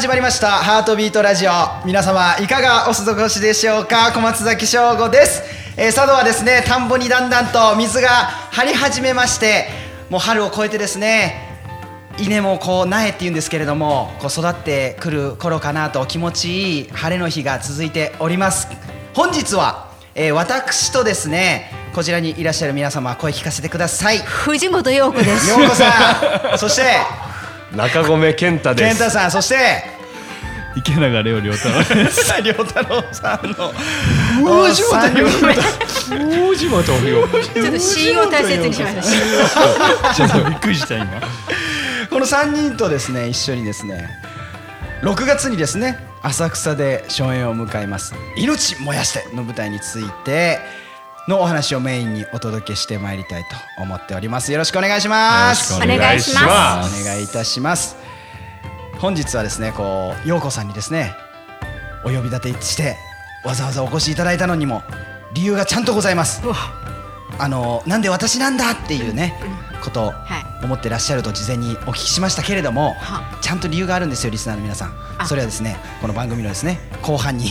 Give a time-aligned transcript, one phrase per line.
[0.00, 1.50] 始まりましたハートビートラジオ。
[1.84, 4.12] 皆様いかがお過ごしでしょうか？
[4.14, 5.42] 小松崎翔吾です、
[5.76, 9.66] えー、佐渡はですね田んぼにだんだんと水が張り始めまして
[10.08, 11.34] もう春を越えてですね
[12.18, 18.68] 稲もこう苗っていうんですけれどもこう育ってくる頃かなと気持ちいい晴れの日が続いております。
[19.12, 24.18] 本日は、えー、私とですねこちらにいらっしゃる皆様声聞かせてください。
[24.20, 25.50] 藤本陽子です。
[25.50, 26.58] 陽子さん。
[26.58, 26.84] そして
[27.74, 28.98] 中込健太です。
[28.98, 29.84] 健太さんそして
[30.76, 32.32] 池永レオ良太郎です。
[32.44, 33.72] 良太郎さんの。
[34.44, 39.54] 大島大島とちょっと信用大切にしまし
[40.04, 40.14] た。
[40.14, 41.20] ちょっとびっくりした今。
[42.08, 44.10] この3人とですね一緒にですね
[45.02, 50.58] 6月にですね浅草で初演を迎えます「命燃やして」の舞台について
[51.28, 53.44] のお話をメインにお届けしてまいりたい
[53.76, 54.52] と思っております。
[54.52, 55.74] よろしくお願いします。
[55.74, 57.02] お願いします。
[57.02, 57.96] お願いいたします。
[58.98, 61.14] 本日はですねこう陽子さんにですね
[62.04, 62.96] お呼び立てして
[63.44, 64.82] わざわざお越しいただいたのにも
[65.32, 66.42] 理由がちゃんとございます。
[67.38, 69.34] あのなんで私なんだっていうね
[69.82, 70.12] ことを
[70.62, 72.96] 思ってらっしゃると事前にお聞きしましたけれども
[73.40, 74.94] ちゃんと理由があるんですよリスナーの皆さん。
[75.26, 77.50] それはですねこの番組のですね後半に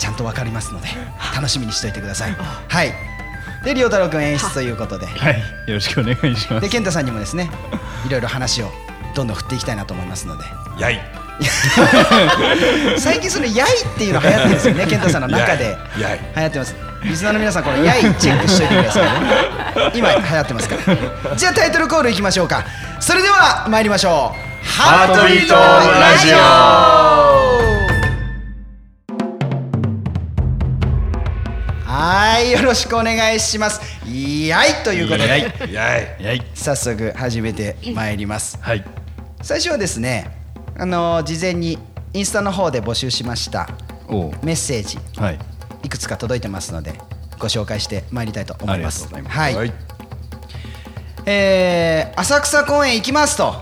[0.00, 0.88] ちゃんとわかりますので
[1.36, 2.32] 楽しみにしておいてください。
[2.32, 2.92] はい。
[3.62, 5.06] で亮太郎君演出ということで。
[5.06, 5.38] はい。
[5.66, 6.60] よろしくお願いします。
[6.60, 7.50] で健太さんにもですね
[8.06, 8.70] いろいろ話を
[9.14, 10.44] どんどん振っていきたいなと思いますので。
[10.78, 11.00] やい。
[12.98, 15.76] 最近その「やい」っていうの流行ってるんですよね健太さんの中で。
[15.98, 16.20] やい。
[16.36, 16.74] 流行ってます。
[17.02, 19.10] リスナーの皆さんこの「やい」チェックしといてくださいね。
[19.94, 20.76] 今流行ってますか
[21.30, 21.36] ら。
[21.36, 22.64] じゃあタイトルコールいきましょうか。
[23.00, 24.50] それでは参りましょう。
[24.66, 27.09] ハートビートラジ
[32.00, 33.78] はいよろしくお願いします。
[34.08, 35.28] やいということで。
[35.28, 38.56] やいやい早速始めてまいります。
[38.62, 38.82] はい。
[39.42, 40.34] 最初はですね
[40.78, 41.78] あの事前に
[42.14, 43.68] インスタの方で募集しました
[44.42, 45.38] メッセージはい。
[45.82, 46.94] いくつか届いてますので
[47.38, 49.04] ご紹介してまいりたいと思います。
[49.12, 49.50] ありがとうございます。
[49.50, 49.72] はい、はい。
[51.26, 53.54] えー浅草公園行きますと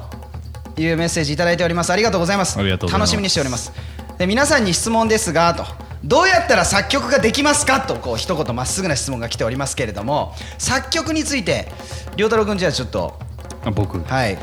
[0.77, 1.91] いうメッセージいただいております。
[1.91, 2.57] ありがとうございます。
[2.57, 3.11] ありがとうございます。
[3.11, 3.73] 楽しみにしております。
[4.17, 5.88] で皆さんに質問ですがと。
[6.05, 11.69] どうやったら作曲ができますかとこう一言まっすぐな質問が来ておりますけれども作曲について
[12.17, 13.19] 亮太郎君じゃあちょっと
[13.65, 13.99] あ僕。
[14.01, 14.39] はい。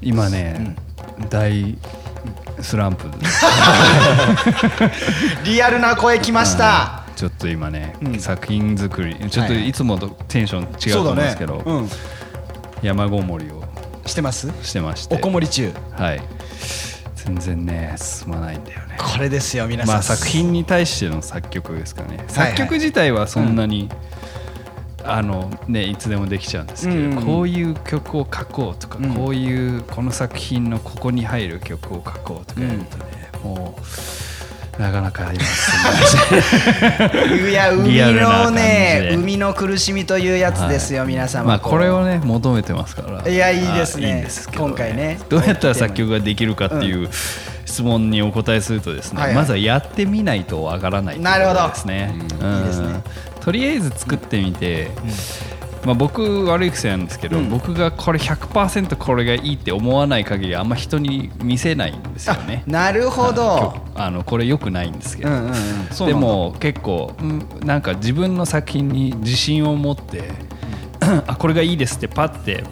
[0.00, 0.76] 今ね
[1.30, 1.76] 大
[2.60, 3.06] スランプ。
[5.44, 7.02] リアルな声来ました。
[7.16, 8.18] ちょっと今ねうん。
[8.18, 9.72] 作品作りちょっとはいい。
[9.72, 11.90] つもとテンション違うと思うんですけどうん、
[12.82, 13.62] 山ごもりを
[14.06, 14.50] してます？
[14.62, 15.14] してまして。
[15.14, 15.72] おこもり中。
[15.96, 16.20] はい
[17.28, 18.96] 全然ね進まないんだよね。
[18.98, 22.16] これですよ皆さん、まあ作品に対しての作曲ですかね。
[22.16, 23.90] はい作曲自体はそんなに、
[25.04, 27.18] あのねいつでもできちゃうんですけど、うんうん。
[27.18, 29.14] うんこういう曲を書こうとか、うん。
[29.14, 33.82] こういうこの作品のここに入る曲を書こうとかやるとね、もう
[34.78, 35.42] なかなか今
[37.48, 41.46] いや海のねで海の苦しみというやつですよ、皆様。
[41.46, 43.28] まあこれをね求めてますから。
[43.28, 44.06] いやいいですね。
[44.06, 45.18] あいいんですけど、今回ね。
[45.28, 47.08] どうやったら作曲ができるかっていう
[47.64, 49.36] 質問にお答えするとですね、はいはい。
[49.36, 52.14] まずはやってみないとわからないというなるほどことですね。
[52.40, 52.58] うん。
[52.58, 53.02] いいですね。
[53.40, 54.90] とりあえず作ってみて、
[55.88, 57.48] まあ、僕悪い癖なんですけど、うん。
[57.48, 62.62] 僕がこれ100%これがいいって思わない限りあんま人に見せないんですよね。
[62.66, 63.74] なるほど。
[63.94, 66.06] あのこれ良くないんですけど、うんうんうん。
[66.06, 70.24] でも結構、うんなんか自分の作品に自信を持って、
[71.26, 72.64] あこれがいいですってパッて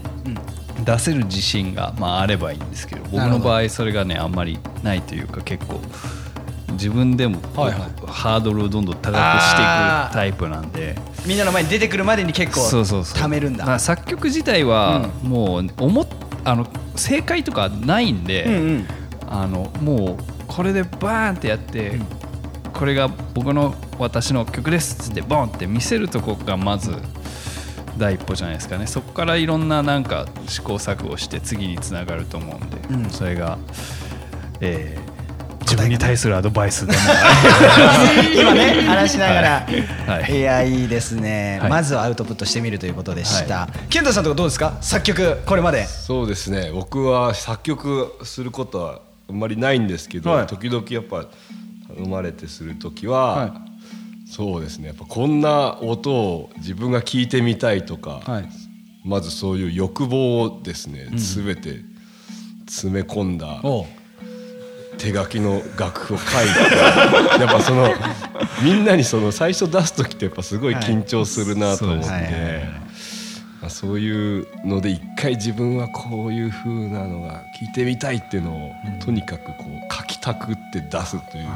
[0.84, 5.80] 出せる自信が、まあ、あればいいんですけど僕の場合それがねあんまりないというか結構
[6.76, 7.80] 自分でもはいはい。
[8.06, 9.64] ハードルをどんどん高くしてい
[10.10, 10.96] くタイプなんで。
[11.26, 13.22] みんなの前に出てくるまでに結構そうそうそう。
[13.22, 13.66] 貯めるんだ。
[13.66, 16.06] まあ、作曲自体はもう思っ
[16.44, 18.86] あの正解とかないんで、うんうん。
[19.28, 21.98] あのもうこれでバーンってやって、
[22.72, 26.94] これが僕の私の曲ですっつってボンって見せるとこがまず
[27.98, 28.86] 第一歩じゃないですかね。
[28.86, 33.10] そこからいろんななんか試行錯誤して次につながると思うんで、うん。
[33.10, 33.58] それが、
[34.60, 35.05] えー
[35.76, 36.98] 自分に対するアドバイスでも
[38.40, 39.66] 今ね話しながら、
[40.06, 40.22] はい。
[40.22, 40.38] はい。
[40.38, 41.70] い、やいいですね、はい。
[41.70, 44.78] まずはアウトプットしてみるということでした、健太さんとかどうですか？
[44.80, 45.86] 作曲これまで。
[45.86, 46.70] そうですね。
[46.72, 50.46] 僕は作曲することはあんまりないんですけど、はい。
[50.46, 51.26] 時々やっぱ
[51.96, 53.50] 生まれてする時は、はい。
[54.30, 54.88] そうですね。
[54.88, 58.48] やっぱこんな音を自分が聞いてみたいとか、はい。
[59.04, 61.80] まずそういう欲望をですね、全て
[62.66, 63.86] 詰め込んだおう
[64.98, 67.92] 手書きの楽譜を書いて やっぱその
[68.62, 72.86] みんなにその最初出す時ってやっぱすごい緊張するなと思って、はい
[73.68, 78.70] そういうので一回自分はこういう風なのが聞いてみたいっていうのを、
[79.04, 81.48] とにかくこう書きたくって出すという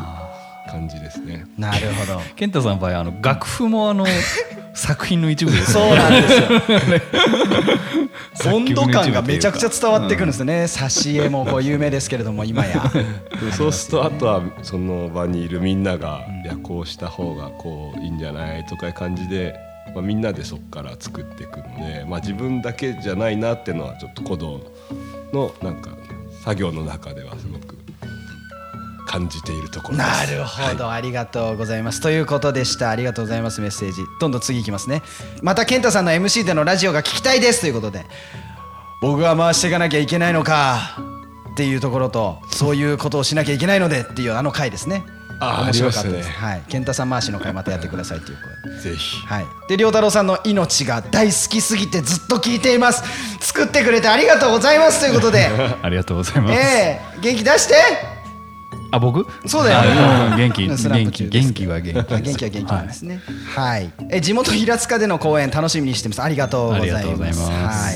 [0.68, 1.44] 感じですね。
[1.58, 2.20] なるほど。
[2.36, 4.06] 健太さんの場合あの楽譜もあの
[4.74, 6.48] 作品の一部ですそうなんですよ。
[8.54, 12.90] 温度感がめちゃくちゃ伝わってくるんですよね挿絵もこう有名ですけれども今や。
[13.40, 19.54] でそうするとあとはその場にいるみんなが、いやこうした方がこういいんじゃないとかいう感じで、
[19.94, 24.60] まあ、みんなでそこから作っていくので、まあ、自分だけじゃないなっていうのはちょっと鼓動
[25.32, 25.90] のなんか
[26.44, 27.79] 作業の中ではすごく
[29.10, 30.08] 感じているところです。
[30.08, 32.00] なるほど、ありがとうございます。
[32.00, 32.90] ということでした。
[32.90, 34.04] ありがとうございますメッセージ。
[34.20, 35.02] どんどん次いきますね。
[35.42, 38.06] また健太さんの MC でのラジオが聞きたいですということで。
[39.02, 40.96] 僕が回していかなきゃいけないのか。
[41.50, 45.04] っていうところとそういうことをしなきゃいけないのでっていうあの回ですね。
[45.40, 46.62] あ面白かったです、ありましたはい。
[46.68, 49.26] 健太さん回しの回またやってくださいという声ぜひ。
[49.26, 53.02] はい、で良太郎さんの命が大好きすぎてずっと聞いています。
[53.40, 55.48] 作ってくれてありがとうございますということで。
[55.82, 57.20] ありがとうございます、ええ。
[57.20, 58.19] 元気出して
[58.92, 59.26] あ僕？
[59.46, 60.66] そうだよあうん元気。
[60.66, 61.28] 元気。
[61.28, 63.20] 元気は元気あ元気は元気なんですね。
[63.54, 66.22] はい、え地元平塚での公演楽しみにしてます。
[66.22, 66.94] ありがとうございます。
[66.96, 67.50] ありがとうございます。
[67.50, 67.94] はい。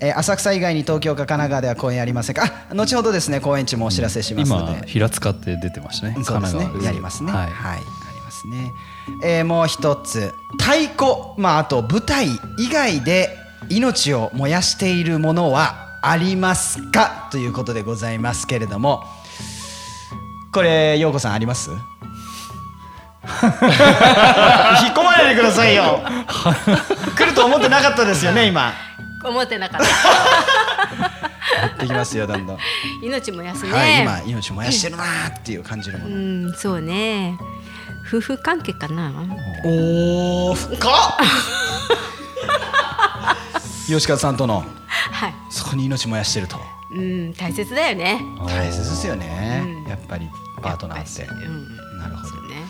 [0.00, 2.66] えー浅草以外に東京か神奈川では公演ありませんか？
[2.70, 6.64] あ後ほどですね公演中もお知らせしますの今で、平塚って出てましたねそうですね。
[6.64, 6.84] 神奈川。
[6.84, 7.32] やりますね。
[7.32, 8.72] ははいい、ありますね、
[9.22, 10.32] えーもう一つ。
[10.58, 11.34] 太鼓。
[11.38, 12.26] まああと舞台
[12.58, 13.38] 以外で
[13.70, 17.28] 命を燃やしているものはありますか？
[17.30, 19.04] ということでございますけれども
[20.54, 21.70] これ陽子さんあります？
[21.74, 21.80] 引っ
[24.94, 26.00] 込まないでくださいよ。
[27.16, 28.72] 来ると思ってなかったですよね今。
[29.24, 29.86] 思ってなかった。
[29.86, 32.58] やってきますよどんどん、
[33.02, 37.38] 命燃やすね、はい今命燃やしてるなーっていう感じるもうの、んそうね。
[38.06, 39.12] 夫婦関係かな？
[39.64, 40.78] おお深っ
[43.86, 44.64] 吉川さんとの。
[44.86, 45.34] はい。
[45.50, 46.60] そこに命燃やしてると。
[46.92, 48.20] うん大切だよね。
[48.46, 49.90] 大切ですよね、うん。
[49.90, 50.28] やっぱり
[50.64, 51.26] パートナーって。
[51.98, 52.34] なるほど。
[52.48, 52.64] ね。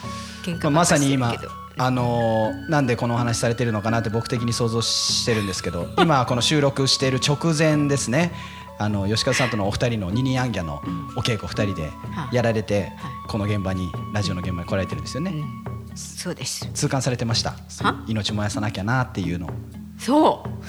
[0.44, 1.34] 喧まあ、嘩まさに今
[1.76, 8.32] あのーなんでこのお話されてるのかなって僕的に想像してるんですけど 今この収録している直前ですね。
[8.76, 10.82] あの吉川さんとのお二人の二人アンギャの
[11.14, 11.92] お稽古二人で
[12.32, 12.90] やられて
[13.28, 15.32] この現場にラジオの現場に来られてるんですよね、
[15.94, 16.68] そうです。
[16.74, 17.54] 痛感されてました。
[18.08, 19.48] 命燃やさなきゃなっていうの
[19.96, 20.48] そう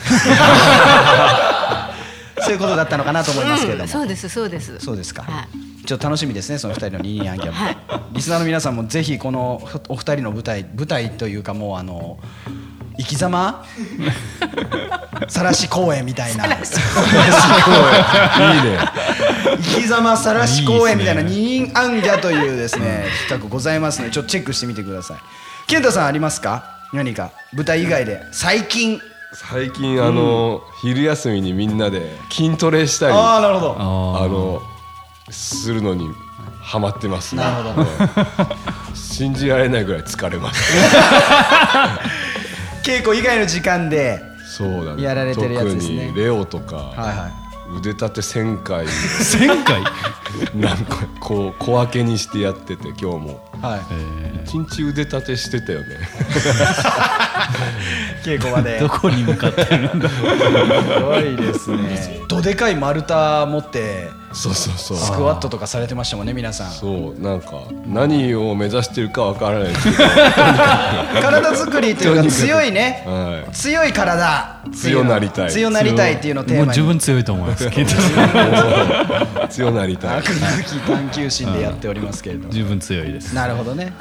[2.41, 3.89] そういうことだったのかなと思いますけれども、うん。
[3.89, 4.77] そうですそうです。
[4.79, 5.85] そうですか、はい。
[5.85, 7.77] ちょっと楽しみですねその二人の二人アンギャも、はい。
[8.13, 12.19] リスナーの皆さんもぜひこのお二人の舞台舞台というかもうあの
[12.97, 13.65] 生き様？
[15.27, 16.45] さらし公演みたいな。
[16.45, 16.57] いいね。
[19.61, 25.17] 生き様さらし公演みたいな二人アンギャというですね企画ございますのでちょっとチェックしてみてください。
[25.67, 26.63] 健太さんありますか？
[26.93, 27.31] 何か？
[27.53, 28.99] 舞台以外で最近
[29.33, 33.75] 最近あの、昼休みにみんなで筋トレしたりあああなるほど。
[33.77, 34.61] あの
[35.29, 36.09] するのに
[36.61, 37.41] ハマってますね。
[37.41, 37.87] なるほど。
[38.93, 40.73] 信じられないぐらい疲れます。
[42.83, 46.07] 稽古以外の時間でそうだねやられてるやつですね。
[46.07, 47.29] 特にレオとか、はいは
[47.77, 48.85] 腕立て1000回。
[48.85, 49.81] 1000回？
[50.55, 53.49] なんかこう小分けにしてやってて今日も。
[53.61, 53.65] い。
[53.65, 53.81] はい
[54.45, 55.85] 一日腕立てしてたよね。
[58.23, 58.77] 稽古場で。
[58.79, 60.15] どこに向かってるんだす
[61.01, 62.19] ごいですね。
[62.27, 64.97] どでかい丸太持ってそうそうそう。
[64.97, 66.71] スクワットとかされてましたもんね皆さん。
[66.71, 69.67] そうなんか何を目指してるかわからない。
[69.69, 69.97] ですけど
[71.21, 73.03] 体作りというか強いね。
[73.05, 73.51] はい。
[73.51, 74.55] 強い体。
[74.73, 75.51] 強なりたい。
[75.51, 76.65] 強なりたいっていうのをテーマに。
[76.65, 82.53] もう自分強いと思います健太さん強なりたい飽くなき探求心でやっておりますけれども。
[82.53, 83.33] 十分強いです。
[83.35, 83.93] なるほどね。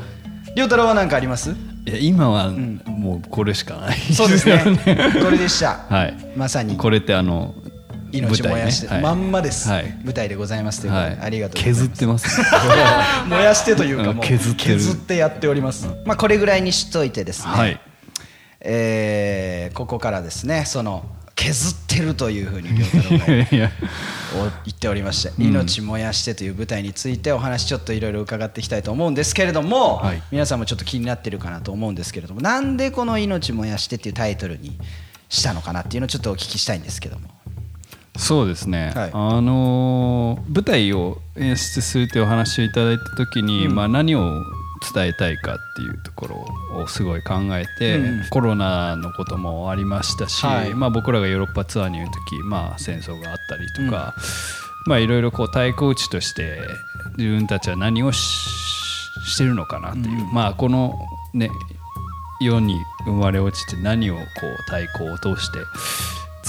[0.57, 1.51] 良太郎は何かあります？
[1.87, 3.99] いや今はもうこれしかない。
[3.99, 4.63] そうですね。
[5.23, 5.85] これでした。
[5.89, 6.17] はい。
[6.37, 6.77] まさに。
[6.77, 7.55] これってあの
[8.13, 8.93] 命燃やして、ね。
[8.95, 9.03] はい。
[9.03, 9.99] まんまです、はい。
[10.05, 11.21] 舞台でございますということで、はい。
[11.23, 11.83] ありがとうございます。
[11.83, 12.41] 削ってます。
[13.29, 14.75] 燃やしてというかもう削ってる。
[14.79, 17.81] 削ってやっております、まあこれぐらいにしといてですね、はい。
[18.61, 20.65] えーここからですね。
[20.67, 21.05] その
[21.35, 23.71] 削ってるというふうに良太郎がいや
[24.65, 30.23] 言っておりまして「命燃やして」という舞台についてお話ちょっといろいろ伺っていきたいと思うんですけれども、はい。
[30.31, 34.77] 皆さんもちょっと気になってるかなと思うんですけれどもなんでこの「命燃やして」っていうタイトルに
[35.29, 37.29] したのかなっていうのをちょっとお聞きしたいんですけども。
[38.17, 39.11] そうですね、はい。
[39.13, 44.41] あのー舞台を演出するというお話をいただいた時に、まあ、何を
[44.93, 48.29] 伝えたいかっていうところをすごい考えて、うん。
[48.31, 50.75] コロナのこともありましたし、はい。
[50.75, 54.15] まあ、僕らがヨーロッパツアーにいる時、まあ、戦争があったりとか、
[54.87, 56.59] まあ、いろいろこう対抗打ちとして
[57.17, 58.65] 自分たちは何をし
[59.25, 60.99] してるのかなっていう、まあこの
[61.33, 61.51] ね
[62.41, 62.77] 世に
[63.07, 65.59] 生まれ落ちて何をこう太鼓を通して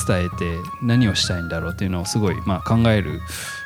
[0.08, 3.22] 伝えて何をしたいんだろうっていうのをすごいまあ考える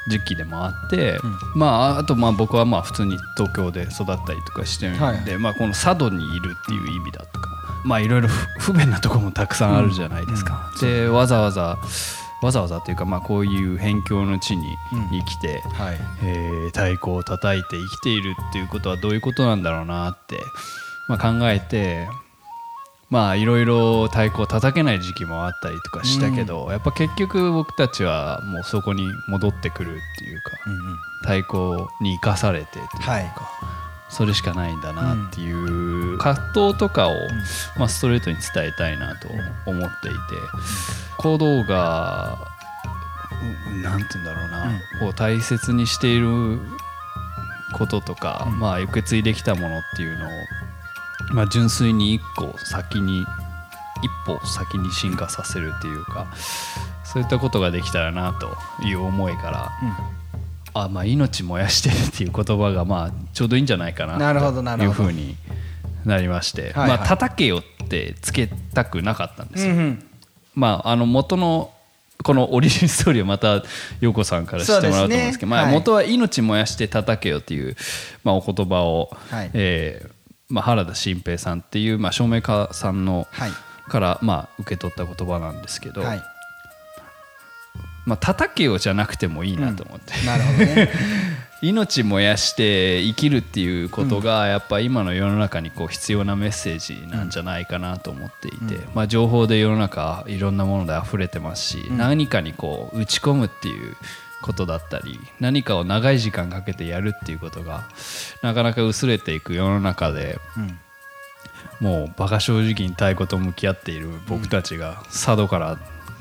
[0.07, 1.19] 時期でもあって、
[1.55, 7.49] まああとまあ僕はまあ普通に東京で育ったりとかしてるんで、はいまあこの佐渡にいるっていう意味だとか
[7.85, 10.71] まあいろいろ不 不便なところもたくさんあるじゃないですか。
[10.81, 11.77] でわざわざ
[12.41, 14.63] わざわざというかまあこういう辺境の地に
[15.11, 15.97] 生きて、はい。
[16.23, 20.39] えー太鼓を叩いて生きているっていうことはどういうことなんだろうなって、
[21.07, 22.07] まあ、考えて
[23.09, 30.51] まあいろいろ太鼓を叩けない時期もあったりとかしたけど、やっぱ結局僕たちはもうそこに戻ってくるっていうか、
[31.21, 33.31] 太鼓に生かされてっていうか、はい。
[34.09, 37.13] それしかないんだなっていう葛藤とかを、
[37.77, 39.27] まあ、ストレートに伝えたいなと
[39.67, 40.17] 思っていて
[41.19, 42.39] 行動が
[43.69, 46.59] うんなんて言うんだろうな、こう大切にしている
[47.73, 50.29] こととか、まあ、受け継いできたものっていうのを、
[51.31, 53.21] まあ、純粋に一個先に
[54.01, 56.27] 一歩先に進化させるっていうか
[57.03, 58.55] そういったことができたらなと
[58.85, 59.71] いう思いから、
[60.73, 65.35] あまあ、命燃やしてるっていう言葉がまあちょうどいいんじゃないかなというふうに
[66.05, 66.97] なりまして、はいはい。
[66.97, 69.73] まあ叩けよってつけたくなかったんですよ。
[69.73, 70.05] うんうん。
[70.55, 71.71] まあ、あの元の
[72.23, 73.63] このオリジンストーリーをまた
[74.01, 75.57] 陽子さんから知ってもらうと思うんですけどね。
[75.57, 77.75] はい元は命燃やして叩けよっていう、
[78.23, 79.51] まあ、お言葉を、はい。
[79.53, 80.18] えー
[80.49, 83.51] まあ、原田新平さんっていう、まあ、照明家さんの、はい。
[83.89, 86.23] から、まあ、受け取った言葉なんですけど、はい。
[88.05, 90.89] まあ、叩けよじゃなくてもいいなと思って、なるほどね。
[91.61, 103.97] 命燃やして生きるっていうことがやっぱ今の世の中にこう必要なメッセージなんじゃないかなと思っていて、まあ、情報で世の中いろんなもので溢れてますし、何かにこう打ち込むっていう
[104.41, 107.83] ことだったり何かを長い時間かけてやるっていうことが
[108.41, 110.39] なかなか薄れていく世の中で、
[111.79, 115.77] もう馬鹿正直に太鼓と向き合っている僕たちが佐渡から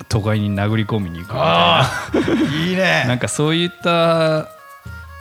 [0.08, 2.66] 都会に殴り込みに行くみたいな。
[2.66, 3.04] いいね。
[3.08, 4.48] なんかそういった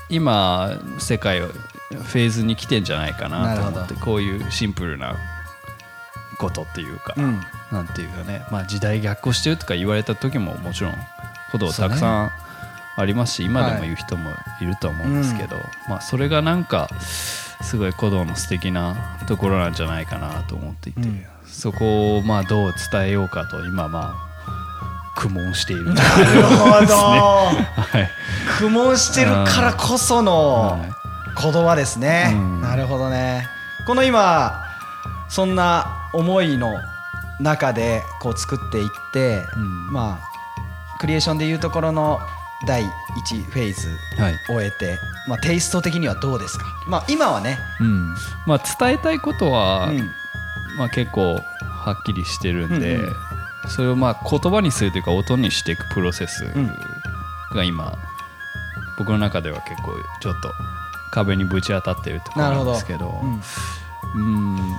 [0.10, 5.16] 今世界をフェーズに来てんじゃないかなと思ってこういうシンプルな
[6.39, 7.42] ことっていうか、うん。
[7.72, 10.94] なんていうかね、まあ、時代逆行してるとか言われた時ももちろん
[11.51, 12.32] ことたくさん
[12.98, 16.89] ありますし、今でも言う人もいると思うんですけど、まあ、それがなんか
[17.62, 21.01] すごい古道の素敵なところなんじゃないかなと思っていて、
[21.46, 26.96] そこをまあどう伝えようかと今まあ苦悶しているなるほど。
[26.96, 28.10] はい。
[28.60, 30.92] 苦悶してるからこそのはい。
[31.39, 32.62] 言葉ですね、うん。
[32.62, 33.48] なるほどね。
[33.86, 34.63] この今
[35.30, 36.74] そんな思いの
[37.39, 39.92] 中でこう作っていって、ん。
[39.92, 42.20] まあクリエーションでいうところの
[42.66, 42.88] 第1
[43.44, 44.40] フェーズはい。
[44.48, 44.98] 終えて、
[45.28, 48.16] まあ、テイスト的にはどうですか、まあ、今はね、うん。
[48.46, 49.98] まあ、伝えたいことは、うん。
[50.78, 53.14] まあ、結構はっきりしてるんで、うんうん
[53.70, 56.68] それをまあ言葉にするというか音にしていくプロセスん。
[57.54, 57.98] が今、
[58.98, 60.52] 僕の中では結構ちょっと
[61.12, 63.20] 壁にぶち当たってるところなんですけど。
[63.22, 63.42] うん。
[64.16, 64.78] うん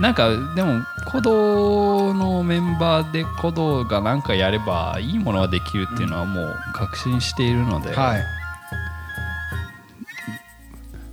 [0.00, 8.22] なんかでも鼓動のメンバーで鼓動が何かやればいいものができるっていうのはもう確信しているので、はい。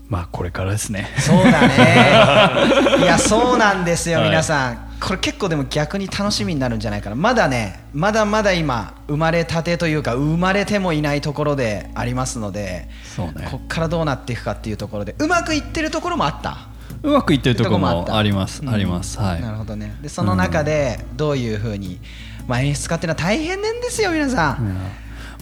[0.07, 1.09] まあこれからですね。
[1.17, 3.01] そうだね。
[3.03, 4.29] いやそうなんですよ、はい。
[4.29, 4.85] 皆さん。
[5.01, 7.15] これ結構でも逆に楽しみになるんじゃないかな。
[7.15, 13.47] まだねまだまだ今生まれたてというか生まれてもいないところでありますのでそうね。
[13.51, 16.67] こっからどうなっていくかっていうところでうまくいってるところもあった
[17.05, 19.41] うまくいってるところもあります、うんありますはい。
[19.41, 19.95] なるほどね。
[20.01, 21.99] でその中でどういうふうに、
[22.47, 24.77] まあ、演出家っていうのは大変なんですよ皆さん、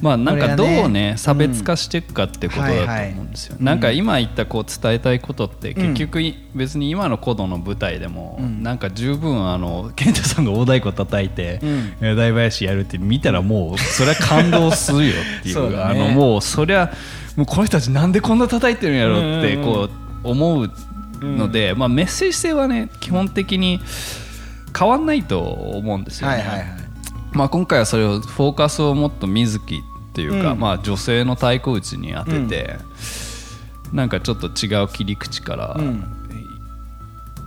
[0.02, 11.62] まあなんかどうね差別化していくかってことだと思うんですよ、なんか今言ったこう伝えたいことって結局い別に今の古道の舞台でもなんか十分あの 健太さんが大太鼓叩いて
[12.02, 16.92] 大林やるって見たらもうそれは感動するよってい そうあのもうそりゃ
[17.38, 19.90] もうこの人たちなんでこんな叩いてるんやろってこ
[20.24, 20.72] う思う
[21.24, 23.80] のでまあメッセージ性はね基本的に
[24.78, 26.38] 変わんないと思うんですよね。
[26.38, 26.68] はいはいはい。
[27.34, 30.60] まあ、今回はそれをフォーカスをもっと水木っていうか、うん。
[30.60, 32.76] まあ、女性の太鼓打ちに当てて、
[33.92, 36.04] なんかちょっと違う切り口からうん。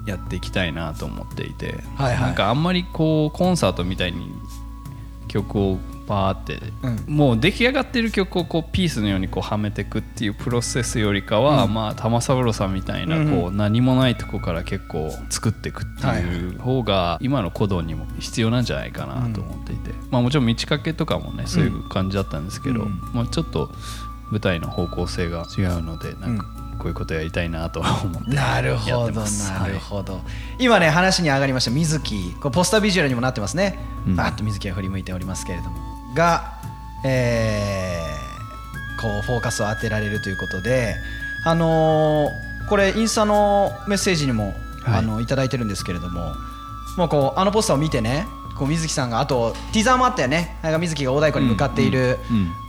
[0.06, 2.20] やっていきたいなと思っていて、はいはい。
[2.20, 4.30] なんかあんまりこうコンサートみたいに
[5.26, 6.60] 曲をバーって、
[7.06, 23.00] うもう出来上がってる曲をこうピースのようにこうはめていくっていうプロセスよりかは、まあ玉三郎さんみたいなうんこう何もないとこから結構作っていくっていう方が今の鼓動にも必要なんじゃないかなと思っていて、まあ、もちろん道掛けとかもねそういう感じだったんですけど、うん。
[23.12, 23.70] まあ、ちょっと
[24.30, 26.46] 舞台の方向性が違うのでなんか
[26.78, 30.20] こういうことやりたいなと思ってなるほどますなるほど、
[30.58, 34.16] 今ね話に上がりました水木これポスタービジュアルにもなってますね、うん。
[34.16, 36.54] バーッと水木が振り向いておりますけれどもが、
[37.04, 38.16] えー
[39.00, 40.96] こうフォーカスを当てられるということで
[41.44, 44.46] あのーこれインスタのメッセージにも、
[44.82, 44.98] はい。
[44.98, 46.32] あのいただいてるんですけれども
[46.96, 48.26] もうこうあのポスターを見てね
[48.58, 50.56] こう水木さんがあとティザーもあったよね。
[50.62, 52.18] なんか水木が大太鼓に向かっている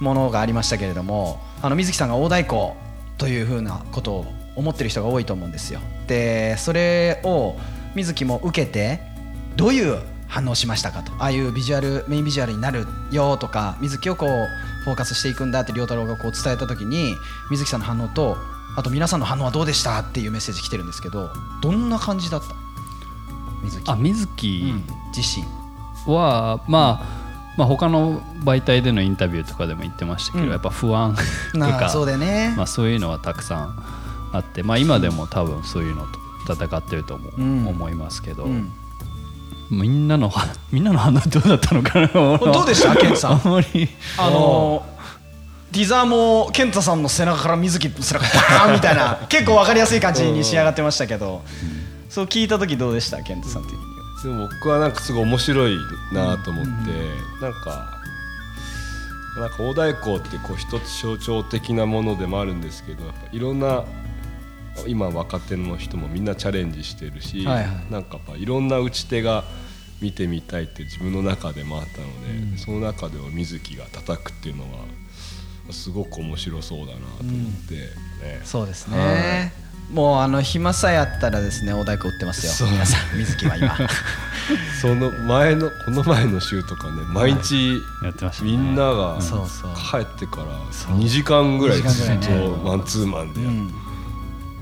[0.02, 2.74] ものがありましたけれどもあの水木さんが大太鼓
[3.18, 4.26] というふうなことを
[4.56, 5.80] 思ってる人が多いと思うんですよ。
[6.08, 7.56] でそれを
[7.96, 9.00] 水木も受けて
[9.56, 11.12] どういう反応しましたかと。
[11.20, 17.16] ああいうビジュアルメインビジュアルになるよとか水木をこうフォーカスしていくんだって亮太郎がこう伝えた時に
[17.50, 18.38] 水木さんの反応と
[18.76, 21.32] あと皆さんの反応はどうでしたっていうメッセージ来てるんですけど
[21.62, 22.56] どんな感じだった？
[23.64, 23.90] 水木。
[23.92, 24.64] あ水木。
[24.72, 24.84] うん。
[25.16, 25.46] 自身。
[26.14, 30.52] は、まあ、まあ他の媒体でのインタビューとかでも言ってましたけど、うん。
[30.52, 31.16] やっぱ不安
[31.54, 33.84] とかそうね、まあ、そういうのはたくさん
[34.32, 36.06] あって、まあ、今でも多分そういうの
[36.46, 37.68] と戦ってると思,、うん。
[37.68, 38.72] 思いますけど、うん
[39.70, 42.08] みんなのは みんなの反応どうだったのかな？
[42.08, 42.96] ど どうでした？
[42.96, 43.32] ケンさん。
[43.34, 43.90] あんまり。
[44.18, 44.86] あの
[45.72, 51.44] ティザーも健太さんの背中から水木背中バーン みたいな結構わかりやすい感じに仕上がってましたけど、
[52.10, 53.22] そう聞いた時どうでした？
[53.22, 53.84] 健太さん的には。
[54.24, 55.78] でも僕はなんかすごい面白い
[56.14, 56.72] なと思って、
[57.42, 57.90] なんか
[59.38, 63.84] なんか大太鼓ってこう一つ象徴的なものでもあるんですけどいろんな
[64.88, 67.92] 今若手の人もみんなチャレンジしてるし、はいはい。
[67.92, 69.44] なんかやっぱいろんな打ち手が
[70.02, 74.70] 見てみたいって自分の中でもあったので、その中でも水木が叩くっていうのは
[75.72, 78.42] すごく面白そうだなと思って、ね。
[78.44, 79.54] そうですね。
[79.92, 82.70] もうあの暇さえあったらですね大太鼓売ってますよ。
[82.70, 83.78] 皆さん水木は今。
[84.82, 88.52] その前のこの前の週とかね毎日やってましたね。
[88.52, 91.00] みんなが帰ってからそう。
[91.00, 93.87] 2時間ぐらいず2時間っとマンツーマンでやっう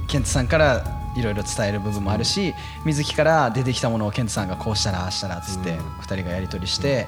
[0.06, 0.84] ん健太さんから
[1.16, 2.54] いろいろ伝える部分もあるし
[2.86, 5.78] 水木から出てきたものを健太さんがこうしたらああしたらっつってうん。
[6.00, 7.08] 2人がやり取りして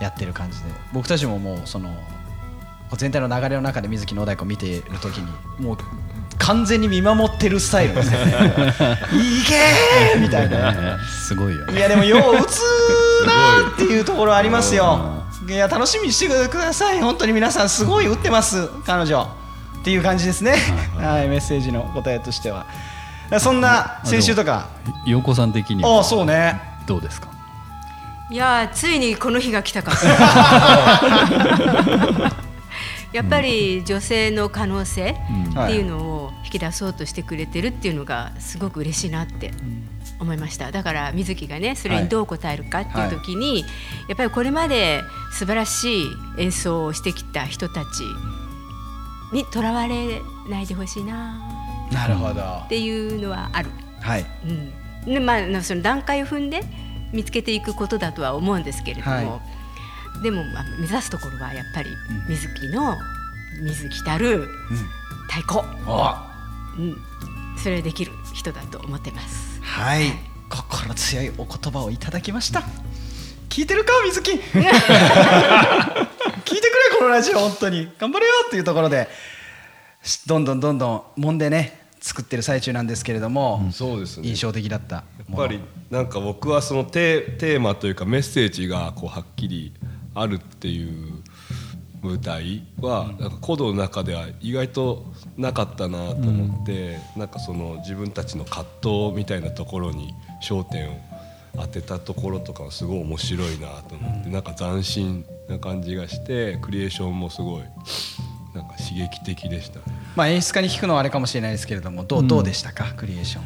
[0.00, 0.70] やってる感じで。
[0.92, 1.90] 僕たちももうその
[2.96, 5.32] 全体の流れの中で水木のお太鼓見ている時に
[5.64, 5.78] もう
[6.38, 7.94] 完全に見守ってるスタイル。
[7.94, 10.72] ですねいけーみたいな。
[10.72, 12.60] ねすごいよいねやでもよう打つ
[13.26, 15.24] なーっていうところありますよ。
[15.48, 17.00] いや楽しみにしてください。
[17.00, 18.68] 本当に皆さんすごい打ってます。
[18.84, 19.39] 彼女
[19.80, 20.52] っていう感じですね。
[20.96, 22.66] はいメッセージの答えとしては。
[23.38, 24.68] そんな先週とか。
[25.06, 26.60] 陽子さん的にあはあそうね。
[26.86, 27.28] どうですか？
[28.30, 29.90] いやーついにこの日が来たか
[33.12, 35.16] やっぱり女性の可能性
[35.64, 39.50] っていうのを引き出そうとしてくれてるっていうのがすごく嬉しいなって
[40.20, 40.70] 思いました。
[40.70, 43.64] だから水木がねそれにどう答えるかっていう時に、
[44.08, 46.06] やっぱりこれまで素晴らしい
[46.38, 47.86] 演奏をしてきた人たち
[49.32, 51.38] にとらわれないでほしいな。
[51.92, 52.40] なるほど。
[52.40, 53.70] っていうのはある。
[54.00, 54.26] はい。
[55.04, 56.62] うん、でまあその段階を踏んで
[57.12, 59.40] 見つけていくことだとは思うんですけれども、は
[60.22, 61.90] でも、まあ、目指すところはやっぱり
[62.28, 62.96] 水木の
[63.62, 64.48] 水木たる
[65.28, 66.14] 太鼓、お。
[66.78, 66.96] うん、
[67.56, 69.60] それできる人だと思ってます。
[69.62, 70.12] はい。
[70.48, 72.62] 心強いお言葉をいただきました。
[73.48, 74.38] 聞いてるか水木
[76.50, 77.88] 聞いてくれこのラジオ本当に。
[77.96, 79.06] 頑張れよっていうところで
[80.02, 84.26] しどんどんどんどん揉んでね作ってる最中なんですけれども、そうですね。
[84.26, 85.60] 印象的だったやっぱり
[85.90, 89.72] なんか僕はそのテテーマというかメッセージがこうはっきり
[90.12, 91.22] あるっていう
[92.02, 95.04] 舞台はなんかコードの中では意外と
[95.36, 100.96] なかったなと思って、なんかその自分たちの葛藤みたいなところに焦点を
[101.56, 107.62] 当てたところとかはすごい面白いなと思って、なんか斬新な感じがしてクリエーションもすごい
[108.54, 109.84] なんか刺激的でしたね。
[110.16, 112.92] まあ演出家に聞くのはあれかもしれないですけれどもどう,、どうでしたか？
[112.96, 113.44] クリエーション。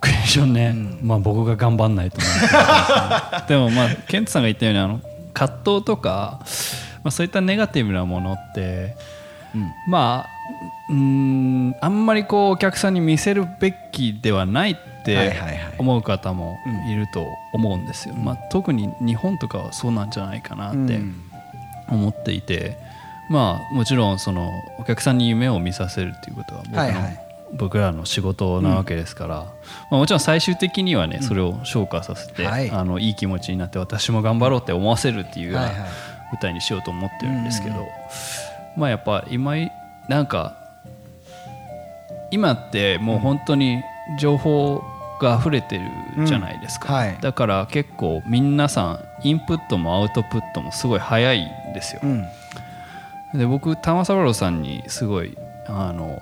[0.00, 5.00] クリエーションね、まあ僕が頑張んないと思うん でもまあケントさんが言ったようにあの
[5.34, 6.40] 葛藤とか、
[7.04, 8.96] まあ、そういったネガティブなものって、
[9.88, 10.39] まあ
[10.90, 15.58] うーんあんまりこうお客さんに見せるべきではないっはいてはいはい。
[15.78, 21.14] 思う方もいると思うんですよ、まあ、特に日本とかはそうなんじゃないかなってうん。
[21.88, 22.76] 思っていて、
[23.30, 27.20] まあもちろんそのお客さんに夢を見させるっていうことは僕の、はいはい。
[27.54, 29.36] 僕らの仕事なわけですから、
[29.90, 32.70] まあ、もちろん最終的にはねそれを昇華させて、はい。
[32.70, 35.80] あのいい気持ちになって私も頑張ろうって思わせるっていうようなはいはい。
[36.30, 37.88] 舞台にしようと思ってるんですけど、
[38.76, 39.72] まあやっぱ今い
[40.08, 40.56] なんか
[42.30, 43.82] 今ってもう本当に
[44.18, 44.82] 情報
[45.20, 47.18] が溢れてるじゃないですか、うんはい。
[47.20, 52.24] だから結構皆さんインプットもアウトプットもすごい早いんですよ、うん。
[53.34, 56.18] で僕玉三郎さんにすごいあの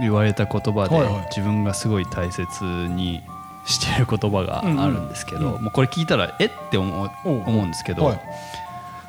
[0.00, 1.26] 言われた言葉ではいはい。
[1.28, 3.22] 自分がすごい大切に
[3.66, 6.50] している言葉があるんですけど、もうこれ聞いたらえっ？
[6.70, 7.10] て思う。
[7.24, 8.20] 思うんですけど、はい。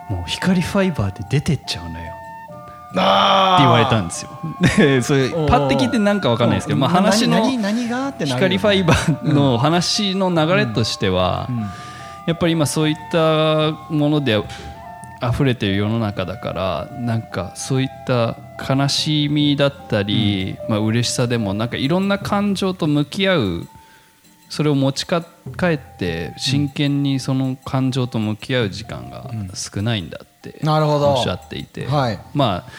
[0.10, 2.13] もう光ファイバーで出てっちゃうのよ
[2.89, 4.30] ってあ言われたんですよ。
[4.78, 11.50] でそれパッて聞いてなんかわかんないですけど、まあ、話の光ファイバーの話の流れとしては、
[12.28, 14.41] やっぱり今そういったもので
[15.21, 23.67] 溢れてる世の中だからなんかそういった悲しみだったり、まあ嬉しさでもなんかいろんな感情と向き合う
[24.50, 25.26] それを持ちか
[25.60, 31.14] 帰って真剣にその感情と向き合う時間が少ないんだってなるほど。
[31.14, 32.20] おっしゃっていて、はい。
[32.34, 32.72] まあ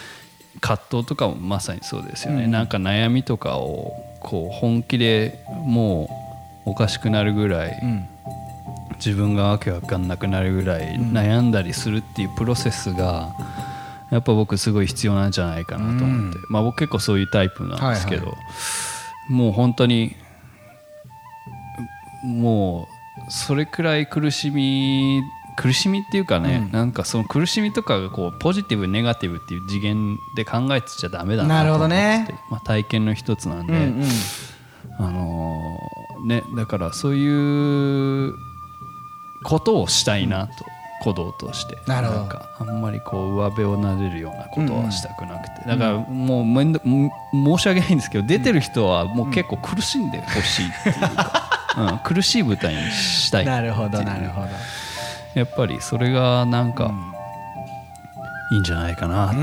[0.60, 6.10] 葛藤とかもまさにそうですよね、なんか悩みとかをこう本気でも
[6.66, 7.80] うおかしくなるぐらい、
[8.96, 13.28] 自分がわけわかんなくなるぐらい悩んだりするっていうプロセスが
[14.10, 18.34] やっぱ僕すごい必要なんじゃないかなと思って、まあ僕結構そういうタイプなんですけど、
[19.28, 20.16] もう本当に
[22.24, 22.88] も
[23.28, 25.22] うそれくらい苦しみ
[25.58, 32.40] 苦しみっていうかね、なんかその苦しみとかがこうポジティブネガティブっていう次元で考えてちゃダメだなと思ってなるほどね。
[32.48, 34.04] まあ、体験の一つなんで、うんうん。
[35.00, 38.34] あのーねだからそういう
[39.44, 40.52] ことをしたいなと
[41.00, 41.78] 鼓動として。
[41.86, 42.24] なるほど。
[42.24, 54.48] んかあんまりこう上辺を撫でるようなことはしたくなくて、だからもうめんどん申し訳ないんですけど出てる人はもう結構苦しんでほしいっていうか、 うん、苦しい舞台にしたいなるほどなるほど
[55.38, 56.92] やっぱりそれがなんか
[58.50, 59.36] いいんじゃないかなって、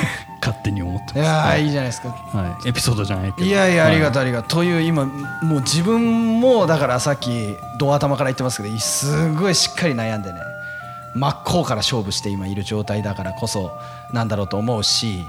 [0.40, 1.64] 勝手に思ってます、いやーい。
[1.64, 2.08] いいじゃないですか。
[2.08, 3.46] はい、エピソードじゃないけど。
[3.46, 4.48] いやいやありがとうう、ありがとう。
[4.48, 10.38] という今もう自分もだからさっきドア頭から言ってますけどすごいしっかり悩んでね。
[11.14, 13.72] 真っ向から勝負して今いる状態だからこそ
[14.12, 15.24] なんだろうと思うし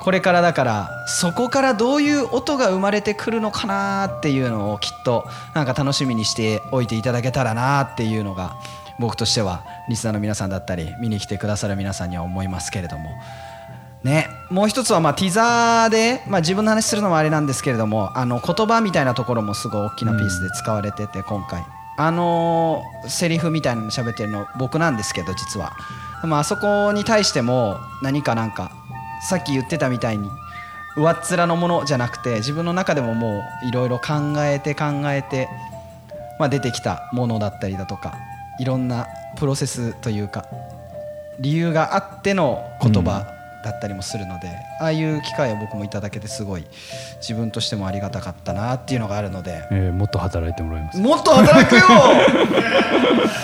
[0.00, 8.56] これからだからそこからどういう音が生まれてくるのかなっていうのをきっとなんか楽しみにしておいていただけたらなっていうのが
[8.98, 13.10] 僕としてはリスナーの皆さんだったり見に来てくださる皆さんには思いますけれども。
[14.04, 21.64] ね、もう一つはまあティザーで、まあ、自分の話するのもあれなんですけれどもあの言葉みたいなところもすごい大きなピースで使われてて、今回。
[22.00, 25.72] あのーセリフみたいなの喋ってるの僕なんですけど実は。
[26.20, 28.70] でもあそこに対しても何かなんか
[29.28, 30.30] さっき言ってたみたいに
[30.96, 35.48] 上っ面のものじゃなくて自分の中でももういろいろ考えて考えて、
[36.38, 38.16] まあ、出てきたものだったりだとか
[38.58, 40.44] いろんなプロセスというか
[41.40, 43.26] 理由があっての言葉
[43.64, 44.48] だったりもするので、
[44.80, 46.66] ああいう機会を僕もいただけてすごい
[47.20, 49.62] 自分としてもありがたかったなっていうのがあるので。
[49.70, 50.98] えーもっと働いてもらいます。
[51.00, 51.80] もっと働くよ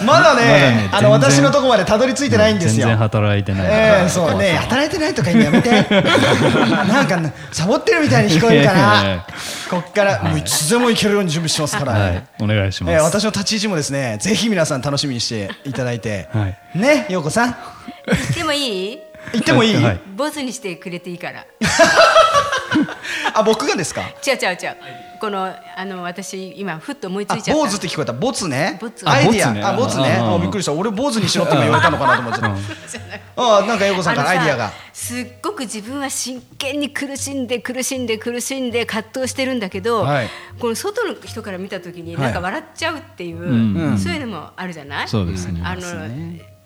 [0.06, 3.66] まだねねあの私のとこまでたどり着いてないんですよ、全然働いてない。
[3.68, 5.70] ええそうね働いてないとか言うのやめて。
[6.88, 7.18] なんか
[7.52, 9.26] サボってるみたいに聞こえるか いやいやいなや。
[9.70, 12.22] こっからもういつでも行けるように準備してますから、はい。
[12.40, 16.78] お願いします、えー私の立ち位置もですねぜひ皆さん楽しみにしていただいて、はい。
[16.78, 17.56] ね陽子さん。
[18.34, 18.98] でもいい？
[19.32, 20.00] 行ってもいい、はい。
[20.16, 21.44] ボツにしてくれていいから
[23.34, 24.02] あ僕がですか？
[24.26, 24.76] 違う違う違う。
[25.20, 25.44] この
[25.76, 27.62] あの私今ふっと思いつあいちゃった。
[27.64, 28.12] 坊主って聞こえた。
[28.12, 28.78] ボツね。
[28.80, 29.62] ボツアイディあボツね。
[29.64, 30.16] アあボツね。
[30.20, 30.72] あああびっくりした。
[30.72, 32.50] 俺坊主にしろっても言われたのかなと思ってた。
[33.36, 34.72] あなんか陽子さんからアイディアが。
[34.92, 40.28] すっごく自分は真剣に苦しんで苦しんで苦しんで葛藤してるんだけど、はい。
[40.58, 42.24] この外の人から見た時にはい。
[42.24, 43.98] なんか笑っちゃうっていう、ん。
[43.98, 45.08] そういうのもあるじゃない？
[45.08, 45.60] そうですね。
[45.64, 45.80] あの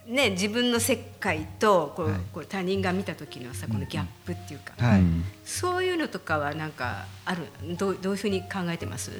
[0.09, 5.03] ね自分の世界とこう、こう他人が見た時のさこのギャップっていうか、はい。
[5.45, 9.11] そういうのとかはなんかあるどうどういうふうに考えてます？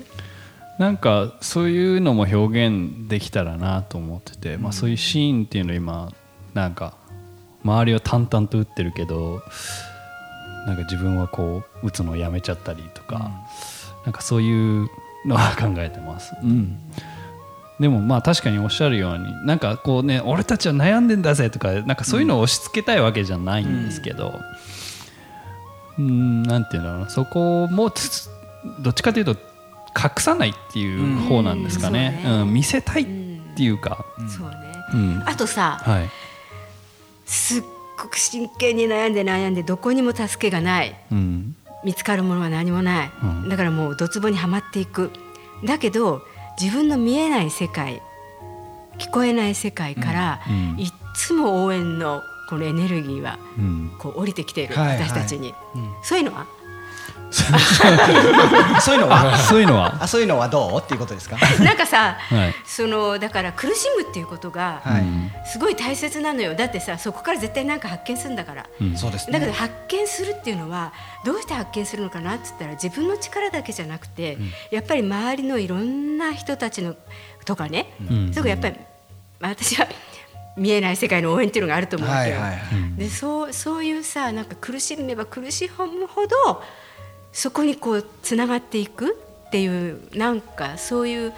[0.79, 6.13] なんかそういうのも表現できたらなと思ってて、まあ、そういうシーンっていうのを今
[6.55, 6.95] なんか
[7.65, 9.43] 周りは淡々と打ってるけど
[10.67, 13.31] なんか自分はこう打つのをやめちゃったりとか、
[14.05, 14.89] なんかそういう
[15.27, 16.33] のは考えてます。
[16.43, 16.79] うん
[17.81, 24.41] でもまあ確かにおっしゃるようになんかこうね俺たちは悩んでんだぜとかなんかそういうのを押し付けたいわけじゃないんですけど、
[25.99, 27.09] うん、なんていうんだろうな。
[27.09, 28.29] そこもつ
[28.81, 29.37] どっちかというと
[29.97, 32.43] 隠さないっていう方なんですかね,、うんそうね。
[32.43, 33.07] うん見せたいっ
[33.57, 34.57] ていうか、そうね、
[34.95, 35.23] うん。
[35.27, 36.09] あとさはい、
[37.27, 37.63] すっ
[38.01, 40.97] ごく真剣に悩んで悩んでどこにも助けがない。
[41.13, 41.55] うん。
[41.85, 43.49] 見つかるものは何もない、うん。
[43.49, 45.13] だからもうドツボにはまっていく。
[45.65, 46.23] だけど
[46.61, 48.03] 自分の見えない世界
[48.99, 50.81] 聞こえない世界から、うんうん。
[50.81, 55.09] いっつも応援のこのエネルギーはうん、こう降りてきている、はいはい。
[55.09, 55.55] 私たちに、
[56.03, 56.47] そういうのは
[58.81, 59.39] そういうのは？
[59.39, 59.99] そういうのは？
[60.01, 60.81] あそういうのはどう？
[60.81, 61.37] っていうことですか？
[61.63, 62.55] なんかさ、はい。
[62.65, 65.05] そのだから苦しむっていうことがはい、
[65.47, 66.55] すごい大切なのよ。
[66.55, 69.33] だってさそこから絶対なんか発見するんだから、そうですね。
[69.33, 70.93] だけど発見するっていうのは
[71.25, 74.39] どうして発見するのかなって言ったら自分の力だけじゃなくて、
[74.71, 76.95] やっぱり周りのいろんな人たちの
[77.45, 78.33] とかね、ん。
[78.33, 78.77] それからやっぱり
[79.41, 79.87] 私は
[80.57, 82.41] 見えない世界の応援っていうのがあると思うわけよ。
[82.41, 82.99] はいはいはい。
[82.99, 86.63] でそうそういうさなんか苦しめば苦しむほど
[87.33, 91.33] そこにこうつながっていくっていうなんかそういう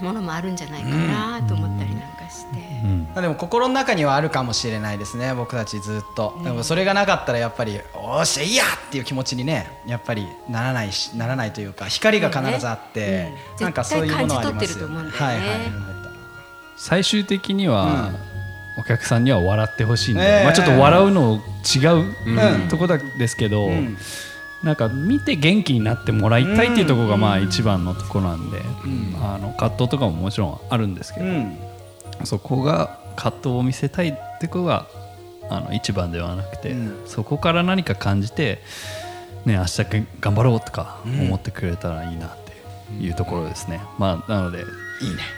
[0.00, 2.58] ものもあるんじゃないかなと思ったりなんかして。
[2.84, 3.08] うん。
[3.12, 14.88] まあでも心の中にはあるかもしれないですね僕たちずっと、でもそれがなかったらやっぱり「おーしいいや!」っていう気持ちにねやっぱりならないしならないというか光が必ずあって、うんなんかそういうものはありますよ。
[14.88, 15.10] ね。
[15.10, 15.46] はいはい。
[16.76, 18.12] 最終的には、
[18.78, 20.44] お客さんには笑ってほしいんで、ええ。
[20.44, 22.68] まあ、ちょっと笑うの違う、うん。
[22.68, 23.96] ところですけど、ん。
[24.62, 29.16] なんか見て元気になってもらいたいっていうところがまあ一番のところなんで、ん。
[29.20, 31.58] あの葛藤とかももちろんあるんですけど、うん。
[32.24, 34.86] そこが葛藤を見せたいってことが
[35.50, 37.02] あの一番ではなくて、うん。
[37.06, 38.60] そこから何か感じて、
[39.44, 39.84] ね、明日
[40.20, 43.80] 頑張ろうとか思ってくれたらいいなっていうところですね。
[43.98, 44.64] まあ、なので、いい
[45.16, 45.37] ね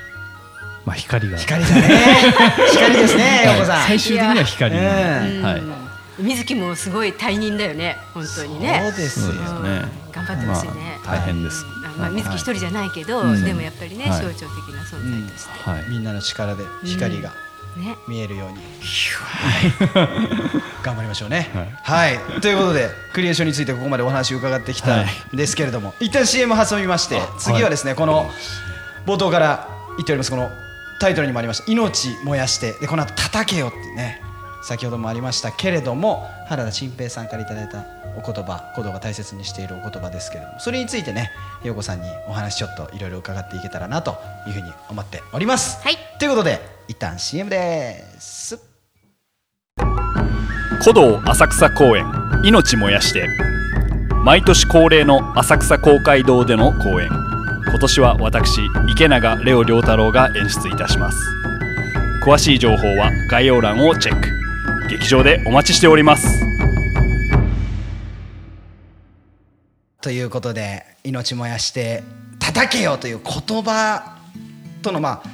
[0.85, 1.39] まあ、光が。
[1.39, 1.83] 光だね。
[2.73, 3.87] 光ですね陽子さん。
[3.87, 5.61] 最終的には光に、いやはい。
[5.61, 6.27] うん。
[6.27, 8.83] 水木もすごい大任だよね本当にね。
[8.85, 9.33] そうですよ。
[9.33, 13.45] ねうん頑張ってほしいね、まあ、大変です、あまあ、水木一人じゃないけど、うん。
[13.45, 14.23] でもやっぱりね、はい。
[14.23, 15.85] 象徴的な存在として、はい。
[15.89, 17.31] みんなの力で光が
[17.77, 17.97] ね。
[18.09, 18.59] 見えるように、
[20.83, 21.49] 頑張りましょうね。
[21.83, 28.29] はい、ということでクリエーションについてここまでお話を伺ってきたんですけれども、一旦 CM 挟みまして次はですね、この
[29.07, 30.51] 冒頭から言っておりますこの
[31.01, 34.21] タイトルにもありました「命燃やして」でこの後叩けよ」ってね
[34.63, 37.85] 先ほどもありましたけれども原田新平さんからいただいた
[38.17, 41.31] お言葉鼓動が大切にしているお言葉ですけれどもそれについてね
[41.65, 45.83] 陽子さんにお話ちょっといろいろ伺っていけたらなというふうに思っております。
[45.83, 48.59] はいということで一旦 CM です。
[50.83, 52.07] 古道浅草公園
[52.43, 53.27] 命燃やして
[54.25, 57.30] 毎年恒例の浅草公会堂での公演
[57.71, 61.19] 今年は私池永レオ良太郎が演出いたします。
[62.23, 64.29] 詳しい情報は概要欄をチェック。
[64.89, 66.43] 劇場でお待ちしております。
[70.03, 72.03] ということで命燃やして
[72.39, 74.19] 叩けよという言葉
[74.83, 75.29] とのまあ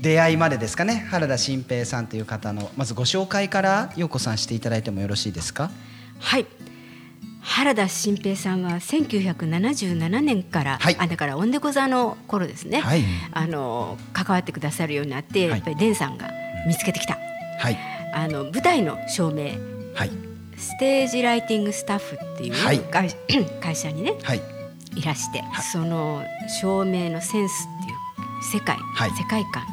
[0.00, 1.06] 出会いまでですかね。
[1.10, 5.70] 原田新平さんという方のまずご紹介から陽子さんしていただいてもよろしいですか？
[6.18, 6.46] はい
[7.44, 10.96] 原田新平さんは1977年から、はい。
[10.98, 13.04] あだからオンデコ座の頃ですね、はい。
[13.32, 15.50] あの関わってくださるようになって、はい。
[15.50, 16.30] やっぱりデンさんが
[16.66, 17.18] 見つけてきた、
[17.58, 17.78] はい。
[18.14, 19.52] あの舞台の照明。
[19.94, 20.10] はい。
[20.56, 22.80] ステージライティングスタッフっていうはい。
[22.80, 23.10] 会,
[23.60, 24.42] 会社にねはい。
[24.96, 26.22] いらして、その
[26.62, 29.10] 照明のセンスっていう世界、はい。
[29.10, 29.64] 世界観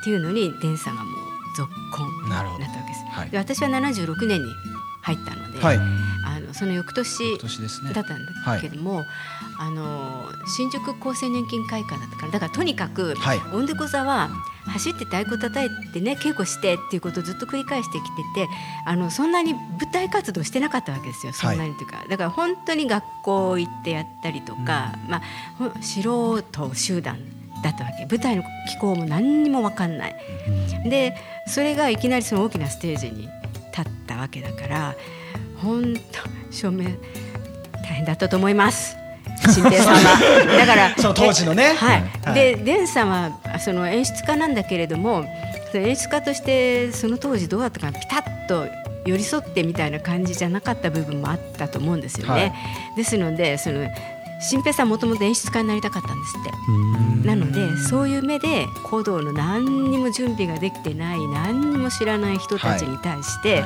[0.00, 1.14] っていうのにデンさんがもう
[1.56, 3.04] 続婚なるほどなったわけです。
[3.10, 3.30] はい。
[3.30, 4.46] で私は76年に
[5.02, 5.76] 入ったので、はい。
[5.76, 5.80] あ
[6.50, 7.38] のその翌年
[7.92, 9.04] だったんだけども、
[9.58, 14.30] あの新宿厚生年金会館だったからだからとにかく、はいオンデコ座は
[14.66, 18.48] 走って太鼓叩いてね稽古してっていうことをずっと繰り返してきてて
[18.86, 25.22] あのそんなに舞台活動してなかったわけですよそんなにというか、だから本当に学校行ってやったりとか、まあ
[25.58, 27.18] ほん素人集団
[27.62, 28.06] だったわけ。
[28.06, 30.16] 舞台の機構も何にも分かんない。
[30.88, 31.14] で
[31.46, 33.28] それがいきなりその大きなステージに
[33.76, 34.96] 立ったわけだから
[35.62, 36.84] 本当照明
[37.82, 38.96] 大変だったと思います。
[39.52, 40.58] 新平さんは。
[40.58, 41.74] だからその当時のね。
[41.76, 45.24] はい、はいでデンさんはその演出家なんだけれども
[45.74, 48.66] 演出家としてその当時どうだったかなピタッと
[49.06, 52.32] 寄り添ってみたいな感じじゃなかった部分もあったと思うんですよね。
[52.32, 52.52] はい。
[52.96, 53.88] ですのでその
[54.40, 57.26] 新平さんもともと演出家になりたかったんですって。
[57.26, 63.64] なのでそういう目で鼓動の何にも準備ができてない何にも知らない人たちに対して、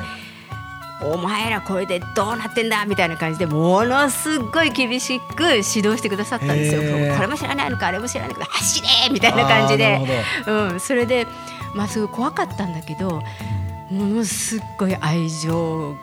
[1.01, 6.81] お前らこれでどうなってんだみたいな感じでものすごい厳しく指導してくださったんですよ。
[7.15, 9.99] これも知らないのかあれも知らないのか走れみたいな感じで。
[10.47, 11.27] うん、それで
[11.75, 13.21] まあすごい怖かったんだけど
[13.91, 15.95] ものすっごい愛情を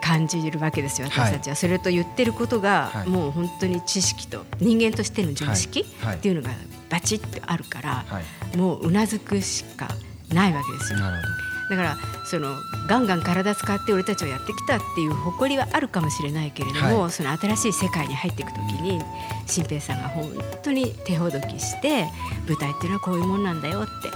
[0.00, 3.08] 感じるわけですよ私たちは、それと言ってることが、はい。
[3.08, 6.50] もう本当に知識と人間としての常識はいはいっていうのが
[6.88, 8.56] バチッとあるから、はい。
[8.56, 9.88] もううなずくしか
[10.32, 10.98] ないわけですよ。
[11.00, 19.00] なるほだからそのガンガン体使って俺たちはやってきたっていう誇りはあるかもしれないけれども、はその新しい世界に入っていくときに
[19.46, 22.06] 新平さんが本当に手ほどきして
[22.46, 24.10] 舞台っていうのはこういうもんなんだよって。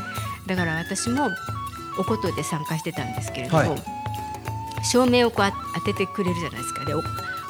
[0.47, 1.29] だから私も
[1.99, 3.83] おことで参加してたんですけれども、はい。
[4.85, 6.85] 照明をこう当ててくれるじゃないですか。
[6.85, 7.03] でお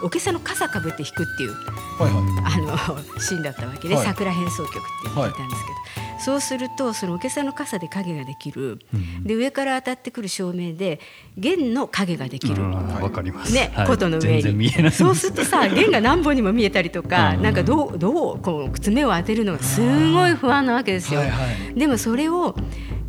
[0.02, 1.52] おけさの傘かぶって弾くっていう
[1.98, 2.22] はいはい。
[2.44, 4.04] あのシーンだったわけで、はい。
[4.04, 8.78] 桜変奏曲っていうのいたんですけど、そうするとそのおけさの傘で影ができる、
[9.22, 11.00] で上から当たってくる照明で
[11.36, 12.62] 弦の影ができる。
[12.62, 13.52] わかります。
[13.52, 13.86] ね、はい。
[13.88, 14.84] 琴の上全然見えない。
[14.84, 17.42] にそうするとさ 弦が何本にも見えたりとか、うん。
[17.42, 19.80] なんかどうどうこう爪を当てるのがす
[20.12, 21.20] ごい不安なわけですよ。
[21.20, 21.38] はいは
[21.74, 22.54] でもそれを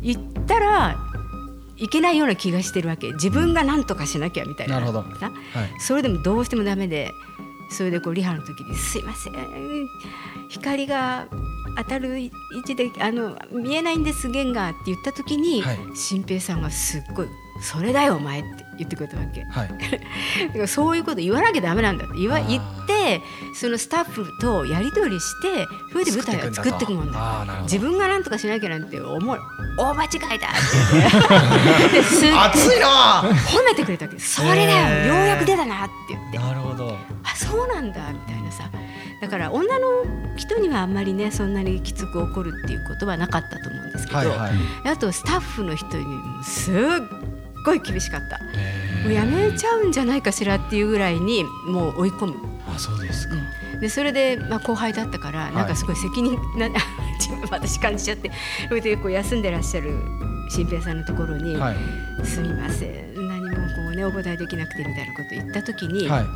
[0.02, 0.96] 言ったら
[1.76, 3.12] いけないような気がしてるわけ。
[3.12, 4.74] 自分が何とかしなきゃみたいな。
[4.74, 5.02] なるほど。
[5.02, 5.34] なはい。
[5.78, 7.12] それでもどうしてもダメで
[7.70, 9.34] それでこうリハの時に「すいません。
[10.48, 11.26] 光が
[11.76, 15.78] 当たる位置であの見えないんです弦が」って言った時にはい。
[15.94, 17.28] 新平さんがすっごい
[17.60, 19.42] 「それだよお前」って言ってくれたわけ。
[19.44, 19.68] はい。
[19.68, 19.74] だ
[20.52, 23.20] からそういうこと言わなきゃダメなんだって言わ言って
[23.54, 27.46] そのスタッフとやり取りしてそれで舞台を作っていくもんだ。
[27.62, 29.38] 自分が何とかしなきゃなんて思い
[29.78, 30.50] 大間違いだっ
[31.90, 32.00] て。
[32.34, 34.18] 熱いな褒めてくれたわけ。
[34.18, 35.14] それだよ。
[35.14, 36.38] ようやく出たなって言って。
[36.38, 36.96] なるほど。
[37.22, 38.68] あそうなんだみたいなさ
[39.24, 39.86] だから女の
[40.36, 44.52] 人にはあんまりねそんなにきつく怒るっていうことはなかったと思うんですけど、はいはい。
[44.84, 46.74] あとスタッフの人にもすっ
[47.64, 48.38] ごい厳しかった。
[49.02, 52.34] もうやめちゃうんじゃないかしらっていうぐらいにもう追い込む。
[52.68, 53.34] あそうですか。
[53.80, 56.68] でそれで、まあ、後輩だったから、なんかすごい責任 な
[57.18, 58.30] 自分私感じちゃって
[58.68, 59.98] それでこう休んでらっしゃる
[60.50, 61.76] 新平さんのところに「はい。
[62.26, 66.26] すみません何もこうねお答えできなくて」みたいなこと言った時に「は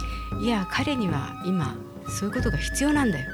[0.40, 0.44] い。
[0.46, 1.74] い、や彼には今
[2.08, 3.30] そういうことが必要なんだよ」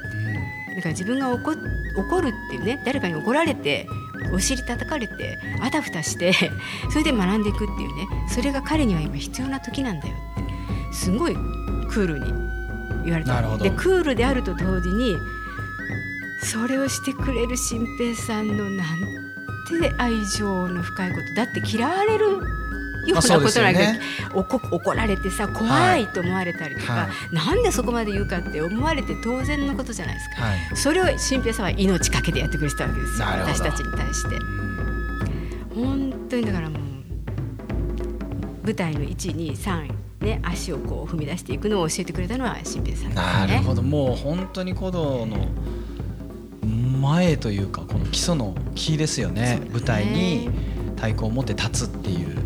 [0.77, 1.57] だから自分が怒
[1.97, 3.87] 怒るっていうね誰かに怒られて
[4.33, 6.33] お尻叩かれてあたふたして
[6.91, 10.45] それで学んでいくっていうねそれが彼には今必要な時なんだよって。
[10.95, 12.33] すごいクールに
[13.05, 15.17] 言われたでクールであると同時に
[16.41, 18.99] それをしてくれる新平さんのなん
[19.81, 22.41] て愛情の深いことだって嫌われる
[23.07, 24.01] ようなことなんか、よね。
[24.35, 30.43] 怒怒られてさ怖いと思われたりとか、はなんでそこまで言うかって思われて当然のことじゃないですか。
[30.43, 30.77] はい。
[30.77, 33.27] それを新平さんは命かけてやってくれてたわけですよ。
[33.27, 34.37] 私たちに対して。
[35.75, 36.81] 本当にだからもう
[38.65, 43.57] 舞台の123ね足をこう踏み出していくのを教えてくれたのは新平さんですなね。
[43.59, 43.83] るほど。
[43.83, 45.49] もう本当に古道の
[47.01, 49.59] 前というかこの基礎のキーですよね。
[49.59, 49.69] ね。
[49.71, 50.49] 舞台に
[50.97, 52.37] 太鼓を持って立つっていう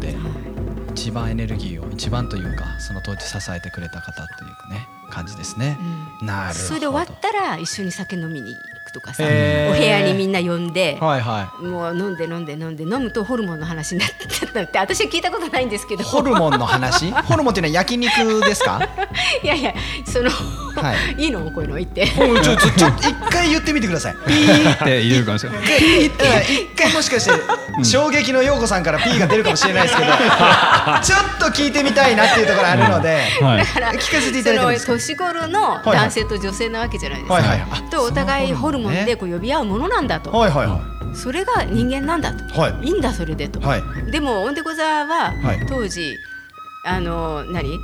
[0.00, 5.78] ところで一番エネルギーを一番というかその当時支えてくれた方というね感じですね、
[6.20, 6.58] なるほど。
[6.66, 14.08] それで終わったら一緒に酒飲みに行くとかさお部へー屋にみんな呼んではいはもう飲んで飲んで飲んで飲むとホルモンの話になっ
[14.52, 16.02] たって私は聞いたことないんですけど。
[16.02, 17.10] いホルモンの話？
[17.24, 18.86] ホルモンっていうのは焼肉ですか？
[19.42, 19.72] いやいや
[20.04, 20.28] その、、
[20.82, 21.26] はい。
[21.26, 21.50] いの？
[21.50, 22.06] こういうの言って。
[22.06, 24.14] ちょちょちょ一回言ってみてください。
[24.14, 24.16] っ
[24.84, 25.66] て言うかもしれない。
[25.66, 26.10] で一
[26.76, 33.64] 回もしかして衝撃の陽子さんから P が出るかもしれないですけどちょっと聞いてみたいなっていうところあるのではい。
[33.96, 34.92] 聞かせていただいてもいいですか？
[34.92, 37.34] その年頃の男性と女性なわけじゃないですか。
[37.34, 37.60] はいはい。
[37.70, 39.04] あとお互いホルモンね。
[39.04, 40.80] でこう呼び合うものなんだと、はいはいは
[41.14, 42.88] それが人間なんだと、はい。
[42.88, 43.82] いんだそれでと、はい。
[44.10, 45.66] でもオンデコザははい。
[45.66, 46.16] 当時、
[46.84, 47.76] あの何、え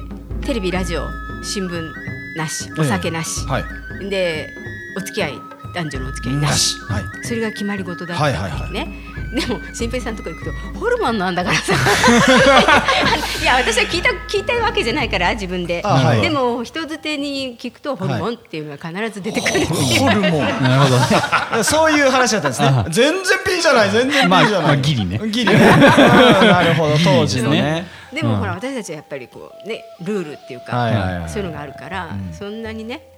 [0.00, 1.06] ーテレビラジオ
[1.44, 1.92] 新聞
[2.34, 4.08] なしお酒なし、はい。
[4.08, 4.54] で
[4.96, 5.40] お付き合い
[5.74, 6.78] 男女のお付き合いなし。
[6.80, 7.04] はい。
[7.24, 8.72] それが決まり事だったはいはいはい。
[8.72, 8.88] ね。
[9.32, 11.72] でも新平さんのとこ行くとホルモンなんだからさ。
[13.40, 16.20] いや私は聞いた聞いたわけじゃないから自分で、あはい。
[16.20, 20.62] でも人づてに聞くとホルモンっていうのが必ず出てくるっていう、ホルモン。
[20.62, 21.64] なるほど。
[21.64, 22.84] そういう話だったんですね。
[22.90, 25.18] 全然 P じゃない全然まあじゃない、まあギリね。
[25.24, 25.54] ギリね。
[26.42, 26.98] うんなるほど。
[27.02, 27.62] 当時のね。
[27.62, 33.11] ねでもほら私たちはやっぱりこうねルールっていうか、はいはいはいそういうのがあるから、そんなにね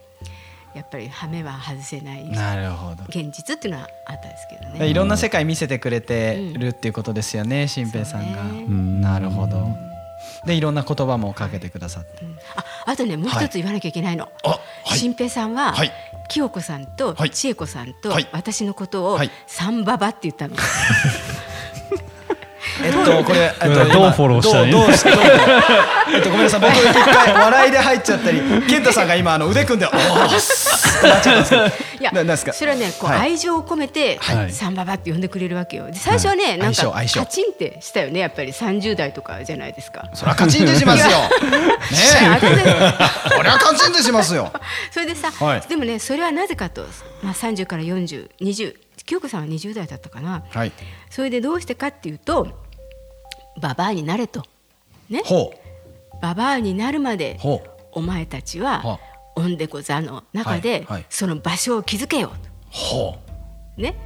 [0.75, 3.05] やっぱりハメは外せないなるほど。
[3.09, 4.79] 現実っていうのはあったんですけどね。
[4.81, 8.65] でいろんな世界見せてくれてるっていうことですよね新平さんが、ね。
[8.69, 9.69] なるほど。
[10.47, 12.11] でいろんな言葉もかけてくださって、
[12.57, 14.29] ああとねもう一つ言わなきゃいけないの。
[14.43, 14.61] あは
[14.95, 14.99] い。
[14.99, 15.93] 新平さんは、はい。
[16.29, 17.31] 清子さんとはい。
[17.31, 18.29] 千恵子さんとはい。
[18.33, 19.31] 私のことをはい。
[19.47, 20.57] サンババって言ったの。
[22.85, 25.13] えっとこれ、えっと、どうフォローしたらいいどうどうしどう？
[26.15, 31.65] えっとごめんなさい僕一回笑いで入っちゃったり健太さんが今あの腕組んで「おーっ」ってなっちゃったんですけど。
[32.01, 32.53] いやななんですか？
[32.53, 33.21] それはねこうはい。
[33.21, 34.53] 愛情を込めて、はい。
[34.53, 35.87] サンババって呼んでくれるわけよ。
[35.87, 36.59] で最初はね、はい。
[36.59, 38.53] なんかカチンってしたよねやっぱり。
[38.53, 40.09] 30代とかじゃないですか。
[40.13, 41.09] そりゃカチンとしますよ。
[41.09, 41.27] ね
[42.31, 42.95] あとでえ
[43.37, 44.53] そりゃカチンとしますよ。
[44.91, 45.63] それでさ、はい。
[45.69, 46.83] でもねそれはなぜかと、
[47.23, 48.75] まあ、30から4020
[49.07, 50.73] 清子さんは20代だったかな、はい。
[51.11, 52.49] それでどうしてかっていうと
[53.61, 54.43] ババアになれと。
[55.09, 55.23] ね。
[55.25, 55.53] ほ
[56.21, 57.39] ババアになるまで
[57.93, 59.01] お前たちはは
[59.37, 61.07] オンデコ座の中ではいはい。
[61.11, 62.33] その場所を築けよ
[62.71, 63.19] ほ
[63.77, 63.97] とね。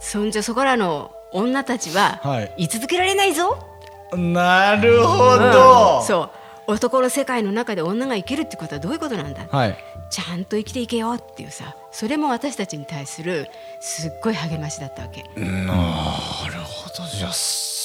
[0.00, 2.54] そんじょそこらの女たちははい。
[2.58, 3.58] 居続けられないぞ、
[4.12, 6.02] うなるほど。
[6.02, 6.30] そう。
[6.72, 9.76] 男の世界の中で女が生きるってことはどういうことなんだ、はい。
[10.10, 13.48] ちゃんと生きていけよっていうさそれも私たちに対する
[13.80, 15.22] すっごい励ましだったわけ。
[15.36, 15.42] な
[16.46, 17.04] るほど。
[17.06, 17.32] じゃあ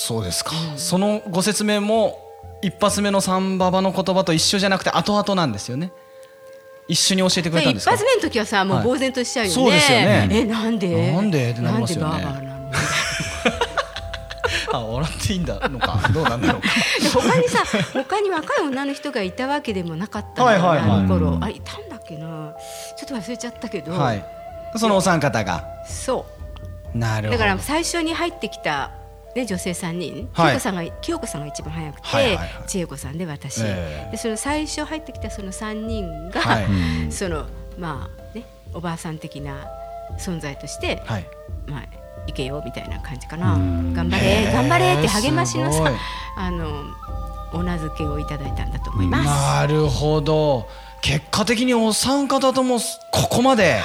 [0.05, 2.19] そうですか、そのご説明も
[2.61, 5.91] 一発目の三ババの言葉と一緒じゃなくて後々なんですよね。
[6.87, 7.93] 一緒に教えてくれたんですか？
[7.93, 8.85] 一発目の時はさもうはい。
[8.85, 9.55] 呆然としちゃうよね。
[9.55, 10.29] そうですよね。
[10.31, 11.11] えなんで？
[11.11, 11.51] なんで？
[11.51, 12.11] ってなりますよね。
[12.11, 12.71] なんでバーバーなの？
[14.73, 15.99] あ笑っていいんだのか。
[16.13, 16.67] どうなんだろうか。
[17.01, 20.89] で 他にさ他に若い女の人がいたわけでもなかったはいはいはい。
[20.91, 21.37] あの頃。
[21.41, 22.53] あいたんだっけな。
[22.97, 24.23] ちょっと忘れちゃったけど、はい。
[24.75, 25.63] そのお三方が。
[25.87, 26.25] そ
[26.93, 27.35] なるほど。
[27.37, 28.91] うだから最初に入ってきた、
[29.35, 30.59] ね、女性3人、はい。
[30.59, 32.49] 清子さんが清子さんが一番早くて、はいはいはい。
[32.67, 34.11] 千恵子さんで私、ええ。
[34.11, 37.11] でその最初入ってきたその3人が、はい。
[37.11, 37.45] その
[37.77, 39.67] まあねおばあさん的な
[40.17, 41.27] 存在として、はい。
[41.67, 41.83] まあ
[42.27, 43.57] 行けよみたいな感じかな。
[43.93, 45.91] 頑張れ頑張れって励ましのさ
[46.37, 46.85] あの
[47.53, 49.25] お名付けをいただいたんだと思います。
[49.25, 50.67] なるほど
[51.05, 52.79] 結果的にお三方とも
[53.11, 53.79] ここまで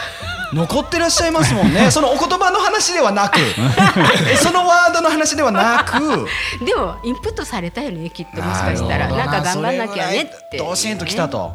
[0.55, 1.91] 残ってらっしゃいますもんね。
[1.93, 3.39] そのお言葉の話ではなく。
[4.33, 6.01] えそのワードの話ではなく。
[6.65, 9.09] でもインプットされたよねきっともしかしたら。
[9.09, 11.53] なんか頑張んなきゃねって、それぐらいどしんときたと、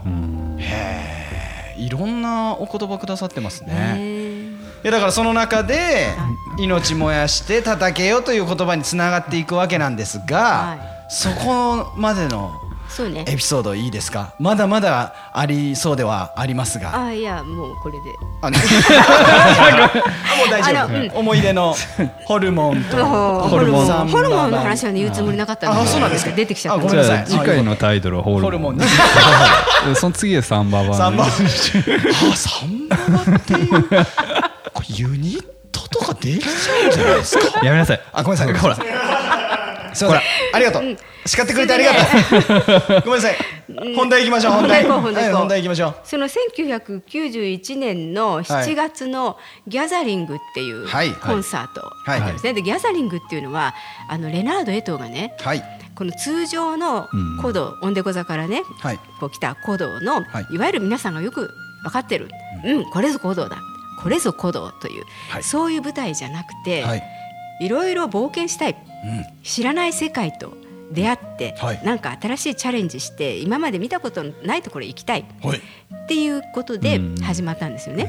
[0.60, 1.82] へえ。
[1.82, 3.74] いろんなお言葉くださってますね。
[3.74, 4.00] ね
[4.84, 6.14] いやだからその中で
[6.60, 10.78] 命燃やして叩けよという言葉につながっていくわけなんですが、は
[11.10, 12.54] そこまでの
[12.96, 13.26] そうね。
[13.28, 14.34] エピソードいいですか？
[14.40, 16.96] まだまだありそうではありますが。
[17.08, 18.00] あいやもうこれで。
[18.42, 18.58] あね。
[18.98, 19.92] あ
[20.38, 21.20] もう大丈夫。
[21.20, 21.76] 思い出の
[22.26, 24.52] ホルモンと ホルモンホルモン。
[24.52, 26.32] の話はね言うつもりなかったんだけどあそうなんですか？
[26.32, 26.82] 出てきちゃった。
[26.84, 27.18] ごめんなさい。
[27.18, 28.78] ゃあ次回のタイトルはホルモン。
[29.96, 33.84] その次はサンババサンバあサンババっていう。
[34.74, 37.60] これユニットとかできちゃうんじゃないですか？
[37.66, 38.02] やめなさい。
[38.14, 38.54] あごめんなさい。
[38.58, 38.78] ほら
[40.04, 40.22] ほら
[40.54, 40.98] ありがとう。
[41.26, 43.02] 叱ってくれてありがとう。
[43.06, 43.36] ごめんなさい。
[43.96, 44.84] 本題行きましょう本題。
[44.84, 45.96] 本題はい本題行きましょう。
[46.04, 49.38] その1991年の7月の
[49.68, 52.54] ギャザリングっていうはいコンサートはいですね。
[52.54, 53.74] でギャザリングっていうのは
[54.10, 55.64] あのレナード・エトーがねはい。
[55.96, 57.08] この通常の
[57.40, 59.00] 古道、オンデコ座からねはい。
[59.20, 60.48] こう来た古道の、はい。
[60.52, 61.50] い、わゆる皆さんがよく
[61.84, 62.30] 分かってる、
[62.66, 63.58] うん、これぞ古道だ
[64.04, 65.44] これぞ古道という、はい。
[65.44, 67.04] そういう舞台じゃなくて、はい。
[67.62, 68.85] いろいろ冒険したいうん
[69.44, 70.54] 知らない世界と
[70.92, 71.82] 出会って、はい。
[71.84, 75.26] なんか新しいチャレンジして今まで見たことのないところへ行きたい。
[75.44, 75.58] はい。
[75.58, 78.08] っていうことで始まったんですよね。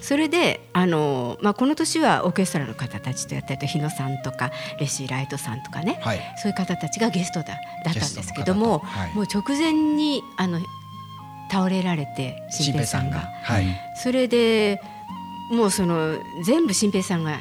[0.00, 6.20] それであの、まあ、この年はオーケストラの方たちとやったりと日野さんとかレシー・ライトさんとかね、はい。
[6.36, 9.14] そういう方たちがゲストだだったんですけどゲも、はい。
[9.14, 10.60] もう直前にあの
[11.50, 13.24] 倒れられて新平さんが。
[13.42, 13.66] はい。
[13.96, 14.80] それで
[15.50, 17.40] もうその全部新平さんが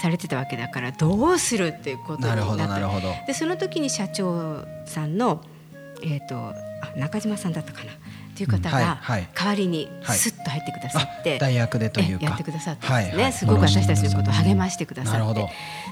[0.00, 5.42] されてたわけだからどうするっていうことになってなるほどでその時に社長さんの、
[6.02, 6.54] えー、とあ
[6.96, 7.92] 中島さんだったかな？
[7.92, 9.28] っていう方うんはいがはい。
[9.34, 10.18] 代わりにはい。
[10.18, 13.32] スッと入ってくださって、あ代役でというやってくださったんですね、はいはい。
[13.32, 15.48] すごく私たちのことを励ましてくださって。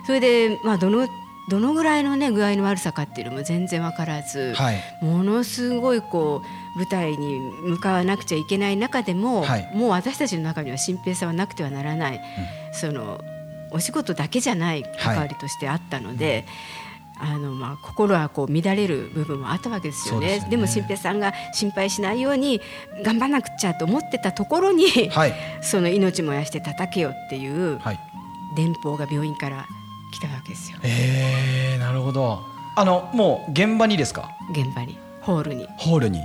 [0.07, 1.09] それで、まあ、どの
[1.49, 4.83] どのぐらいの、ね、具合の悪さかっていうのも全然分からず、はい。
[5.01, 6.43] ものすごいこ
[6.77, 9.71] う舞台に向かわなくちゃいけない中でも、はい。
[9.75, 12.21] もう私たちの中には新平さんはなくてはならない、
[12.73, 13.23] その
[13.75, 16.47] お仕事だけじゃない関わりとしてあったので。
[17.17, 20.41] あのまあ、心はこう乱れる部分もあったわけですよね。
[20.41, 22.61] ねでも新平さんが心配しないように
[23.05, 25.35] 頑張らなくちゃと思ってたところに、はい。
[25.63, 28.01] その命燃やして叩けよっていうはい。
[28.57, 29.65] 電報が病院から
[30.13, 30.79] 来たわけですよ。
[30.83, 32.41] えー、なるほど。
[32.77, 34.31] あのもう現場にですか？
[34.51, 34.99] 現場に。
[35.21, 35.69] ホールに。
[35.79, 36.21] ホールに。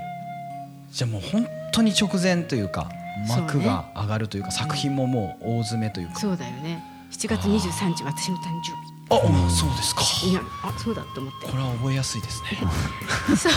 [0.89, 2.89] じゃあもう本当に直前というか
[3.28, 6.16] 幕が上がるというか作品ももう大詰めというか。
[6.16, 10.01] そうだよね7月23日私の誕生あ、そうですか。
[10.01, 11.47] 日いやあそうだと思って。
[11.47, 12.60] これは覚えやすいですね。
[13.36, 13.49] そ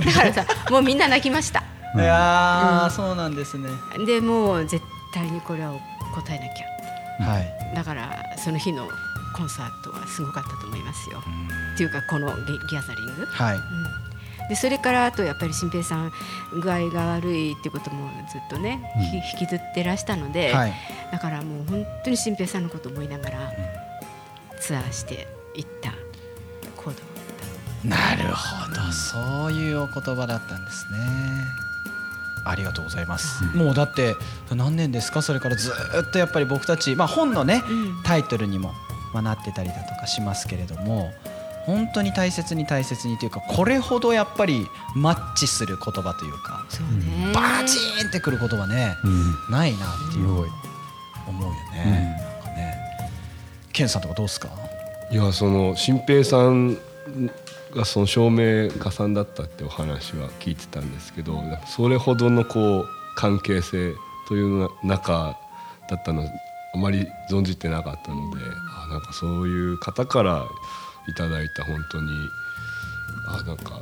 [0.00, 0.04] う。
[0.04, 1.62] だからさもうみんな泣きました。
[1.94, 3.70] いやー、そうなんですね。
[4.04, 4.84] でもう絶
[5.14, 5.72] 対にこれは
[6.14, 6.44] 答えな
[7.24, 7.30] きゃ。
[7.30, 7.74] はい。
[7.74, 8.88] だからその日の
[9.36, 11.22] コンサートはすごかったと思いますよ。
[11.74, 13.26] っていうかこのギギャザリング。
[13.26, 13.58] はい
[14.48, 16.12] でそれからあとやっぱり新平さん
[16.62, 20.72] 具合が悪いってこともずっとね、ひ引きずってらしたので、はい。
[21.10, 23.52] だからもう本当に新平さんのことを思いながら
[24.60, 25.90] ツアーしていった
[26.76, 26.96] 行動だっ
[27.84, 30.98] なるほどそういうお言葉だったんですね。
[32.44, 34.14] ありがとうございます、もうだって
[34.54, 35.20] 何年ですか？
[35.22, 35.72] それからず
[36.08, 38.02] っとやっぱり僕たち、まあ、本のね、うん。
[38.04, 38.72] タイトルにも、
[39.12, 41.12] まあ、なってたりだとかしますけれども
[41.66, 47.32] 本当に大切に大切にというかこれほどやっぱりマッチする言葉というかうね。
[47.34, 48.94] バチーンってくる言葉ね、
[49.50, 52.74] ないなっていう思うよね、なんかね。
[53.72, 54.48] ケンさんとかどうですか？
[55.10, 56.78] いやその新平さん
[57.74, 62.86] がその照明家さんだったってお話は聞いてたんですけどそれほどのこう
[63.16, 63.92] 関係性
[64.28, 65.36] という中
[65.88, 66.22] だったの
[66.74, 68.40] あまり存じてなかったので
[68.84, 70.44] あなんかそういう方から
[71.08, 72.30] いただいた本当に。
[73.28, 73.80] あなんか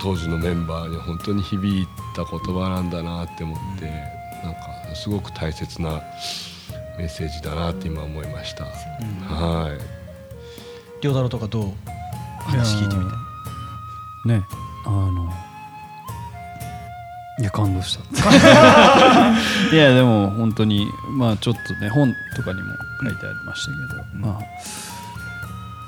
[0.00, 3.86] 当時のメンバーに本当に響いた言葉なんだなって思って、
[4.44, 4.60] なんか
[4.94, 6.00] すごく大切な
[6.96, 8.64] メッセージだなって今思いました。
[8.64, 9.76] は
[11.02, 11.04] い。
[11.04, 11.72] 良太郎とかどう？
[12.44, 13.10] 話聞いてみて。
[14.28, 14.46] ね。
[14.86, 15.32] あの
[17.40, 18.30] いや感動した。
[19.74, 23.78] いやでも本当にまあちょっとね本とかにも書いてありましたけ
[24.22, 24.42] ど、まあ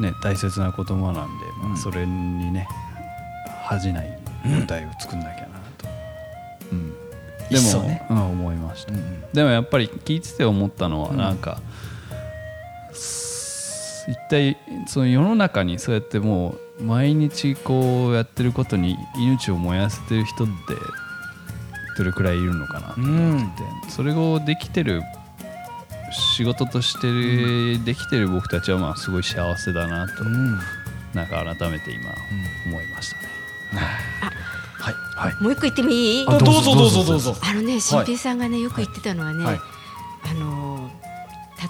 [0.01, 2.69] ね大切な言葉なんで、まあ、それにね
[3.65, 5.47] 恥じない舞台を作んなきゃな
[5.79, 5.89] と、
[6.73, 6.93] うん。
[7.51, 8.93] でも、ねうん、思いました、
[9.33, 11.61] でもやっぱり聞いてて思ったのはなんか、
[12.93, 20.53] 一体その世の中にそうやってもう毎日こうやってることに命を燃やせてる人って
[21.99, 25.03] どれくらいいるのかなと思ってて、それをできてる
[26.11, 30.25] 仕事としてできてる僕たちはまあすごい幸せだなと、
[31.15, 32.11] なんか改めて今
[32.67, 33.23] 思いましたね。
[34.79, 34.95] はい。
[34.95, 35.43] はい。
[35.43, 36.27] もう一個言ってもいい？
[36.27, 37.05] あどうぞどうぞ。
[37.05, 39.61] どうぞあのね新平さんがねよく言ってたのはね、はい。
[40.31, 40.91] あの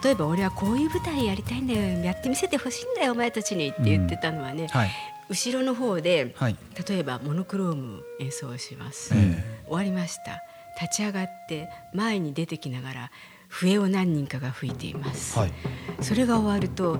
[0.03, 4.91] 例えば俺はこういう舞台やりたいんだよやってみせてほしいんだよお前たちにって言ってたのはね、はい。
[5.29, 6.57] 後ろの方で、はい。
[6.89, 9.45] 例えばモノクローム演奏をします、え。
[9.67, 10.43] 終わりました。
[10.81, 13.11] 立ち上がって前に出てきながら
[13.51, 15.53] 笛を何人かが吹いています、はい。
[16.01, 16.99] それが終わると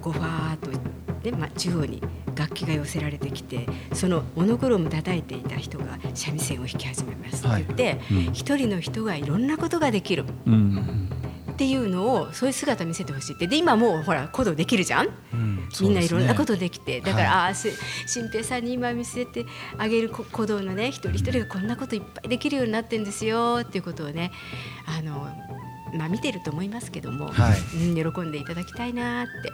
[0.00, 0.70] こうファーっと
[1.22, 2.02] で、まあ、中央に
[2.34, 8.00] 楽器が寄せられてきてそのモノクローム叩いていた人が三味線を弾き始めますって言って
[8.32, 10.24] 一、人の人がいろんなことができる。
[10.46, 11.08] うん
[11.52, 13.46] っていうのをそういう姿を見せてほしいって。
[13.46, 15.08] で今もうほら鼓動できるじゃん、
[15.80, 17.70] みんないろんなことできて、だから、ああし
[18.06, 19.46] 新平さんに今見せて
[19.78, 23.60] あげるこ鼓動のね一人一人がこんなこといっぱいできるようになってんですよ。
[23.62, 24.32] っていうことをね
[24.86, 25.28] あの
[25.94, 27.76] まあ見てると思いますけども、はい。
[27.76, 29.52] うん、喜んでいただきたいなって。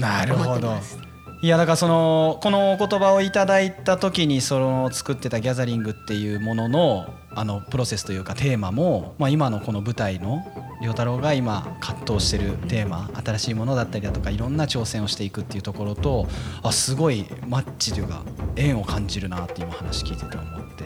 [0.00, 1.15] なる思っほどてます。
[1.42, 10.42] いやだからそのこのお言葉をいただいた時にその作ってたギャザリングっていうもののあのプロセスというかテーマも、まあ、今のこの舞台の
[10.80, 16.26] 良太郎が今葛藤してるテーマ新しいものだったりだとかいろんな挑戦をしていくっていうところと
[16.62, 18.22] あすごいマッチというか
[18.56, 20.84] 縁を感じるなって今話聞いてて思って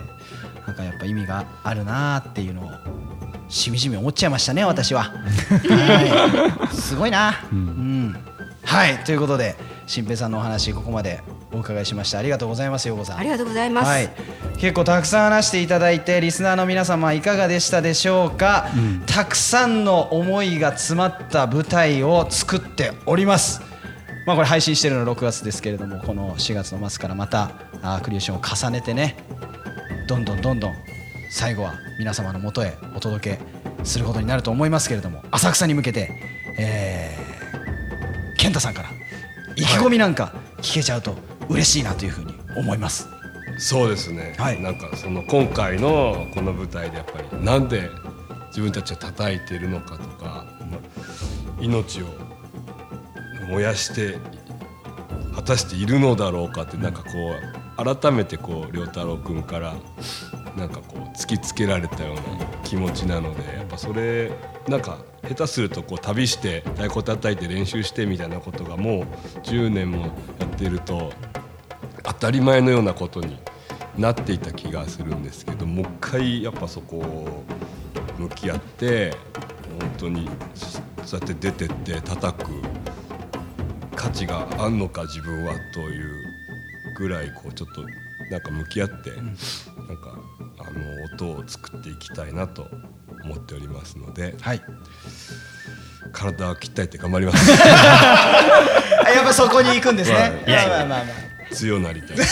[0.67, 2.71] なんかやっぱ意味があるなっていうのを
[3.49, 5.03] しみじみ思っちゃいましたね私は。
[5.13, 8.17] はい、すごいな、うん。
[8.65, 8.99] はい。
[9.05, 9.57] ということで
[9.91, 11.20] 新平さんのお話ここまで
[11.53, 12.20] お伺いしました。
[12.20, 13.18] ありがとうございますようこさん。
[13.18, 13.88] ありがとうございます。
[13.88, 14.09] はい、
[14.57, 18.68] 結構たくさん話していただいてリスナーの皆様いかがでしたでしょうか、
[19.07, 23.62] たくさんの思いが詰まった舞台を作っております。
[24.26, 27.51] まあこれ配信してるの6月ですけれどもこの4月の末からまた
[27.82, 29.16] あークリエーションを重ねてね
[30.07, 30.74] どんどんどんどん
[31.32, 36.12] 最後は皆様のもとへお届けすることになると思いますけれども浅草に向けて、
[36.59, 39.00] えー、健太さんから
[39.57, 41.15] 意気込みなんか聞けちゃうと
[41.49, 43.09] 嬉しいなというふうに思います。
[43.59, 47.91] そうですね、はいなんかその今回のこの舞台でやっぱりなんで
[48.49, 50.47] 自分たちを叩いているのかとか
[51.61, 52.07] 命を
[53.51, 54.19] 燃やして
[55.35, 57.09] 果たしているのだろうかってなんかこ
[57.79, 59.75] う改めてこう良太郎君から
[60.57, 62.23] なんかこう突きつけられたような
[62.65, 64.31] 気持ちなのでやっぱそれ
[64.69, 64.99] なんか
[65.31, 70.07] 下手するとこう旅して太鼓叩いて練習してみたいなことがもう10年も
[70.41, 71.12] やってると
[72.03, 73.39] 当たり前のようなことに
[73.97, 77.45] なっていた気がするんですけどもう一回やっぱそこを
[78.18, 79.14] 向き合って
[79.78, 80.28] 本当に
[81.05, 82.51] そうやって出てって叩く
[83.95, 86.11] 価値があんのか自分はという
[86.99, 87.83] ぐらいこうちょっと
[88.33, 90.20] なんか向き合って、なんか
[90.59, 92.64] あの音を作っていきたいなと
[93.24, 94.35] 思っておりますので。
[94.41, 94.62] はい
[96.13, 97.53] 体を鍛えて頑張ります。
[97.53, 100.17] あ やっぱそこに行くんですね。
[100.17, 100.31] はい。
[100.47, 100.97] まあまあまあま
[101.51, 101.55] あ。
[101.55, 102.17] 強なりたい。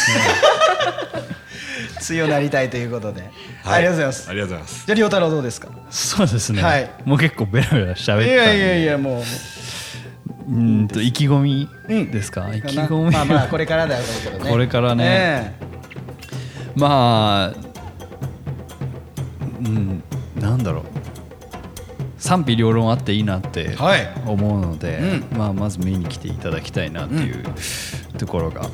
[2.00, 3.22] 強なりたいということで、
[3.64, 4.30] ありがとうございます。
[4.30, 4.86] ありがとうございます。
[4.86, 5.68] じゃあ亮太郎どうですか？
[5.90, 6.90] そうですね、はい。
[7.04, 8.30] もう結構ベラベラ喋いったんで。
[8.36, 9.22] やいやいやもう。
[9.22, 12.10] うーんと意気込みうん。
[12.10, 13.10] ですか、意気込み。
[13.10, 14.50] まあまあこれからだろうけどね。
[14.50, 15.54] これからね。
[16.76, 17.58] まあ
[19.60, 20.02] うん
[20.36, 20.97] なんだろう
[22.18, 24.08] 賛否両論あっていいなってはい。
[24.26, 27.44] 思うので、うまあ、まず見に来ていただきたいなっていう
[28.18, 28.68] ところが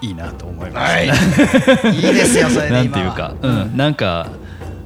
[0.00, 1.06] いいなと思います、はい。
[1.94, 4.28] いいですよそれでなんていうか、うん、なんか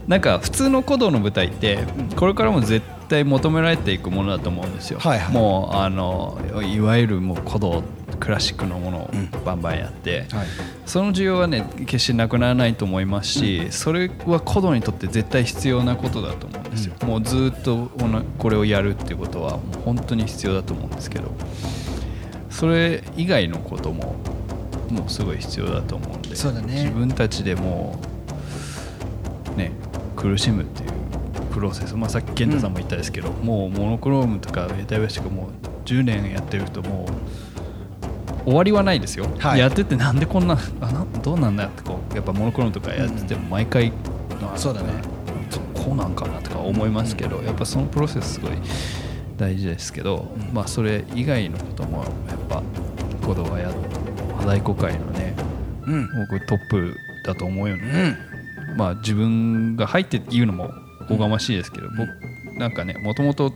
[0.07, 1.79] なんか普通の古道の舞台って
[2.14, 5.01] これからも絶対求められていくものだと思うんですよ。
[5.01, 5.35] はいはい。
[5.35, 7.83] もうあのいわゆるもう古道
[8.18, 9.10] クラシックのものを
[9.44, 10.46] バンバンやって、はい。
[10.86, 21.30] その需要はね決してなくならないと思いますし、それは古道にとって絶対必要なことだと思うんですよ、もうずっとこのこれをやるっていうことは本当に必要だと思うんですけど
[22.50, 24.16] それ以外のことも
[24.90, 26.84] もうすごい必要だと思うんでそうだね。
[26.84, 28.00] 自分たちでも
[29.54, 29.72] うね
[30.14, 30.90] 苦しむっていう
[31.52, 35.50] プロセス、まあ、さっき健太さんも言ったんですけど、もうモノクロームとかエタイバシとかもう
[35.86, 37.55] 10年やってるともう
[38.47, 39.61] 終わりはないですよ、はい。
[39.61, 43.92] やっててなんでこんな あなどうなんだってこうやっぱモノクロームとかやってても毎回、
[44.40, 44.86] あそうだね。
[45.51, 48.53] そこうなんかなとか思いますけど、やっぱそのプロセスすごい
[49.36, 52.62] 大事ですけど、まあそれ以外のこともやっぱ
[53.26, 53.70] 子供はや
[54.36, 55.34] 和太鼓界のね
[55.86, 56.09] うん。
[56.30, 58.16] 僕トップだと思うようね、ん。
[58.76, 60.70] まあ自分が入って言うのも
[61.03, 62.09] おこがましいですけど、僕
[62.59, 63.53] なんかねもともと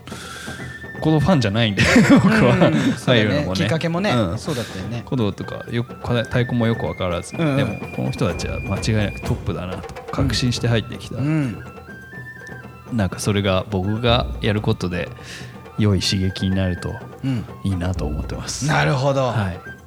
[1.00, 1.82] 子供ファンじゃないんで
[2.22, 2.52] 僕は。
[2.52, 2.70] そうだ
[3.14, 3.48] 入るのもね。
[3.48, 4.10] ねきっかけもね。
[4.10, 4.38] うん。
[4.38, 4.98] そうだったよね。
[5.04, 11.58] 鼓動とかよく太鼓もよく分からず、でもこの人たちは間違いなくトップだなと確信して入ってきた、うん。
[12.92, 15.08] なんかそれが僕がやることで
[15.78, 16.94] 良い刺激になると
[17.24, 17.44] うん。
[17.64, 18.66] いいなと思ってます。
[18.66, 19.28] なるほど。
[19.28, 19.80] はい。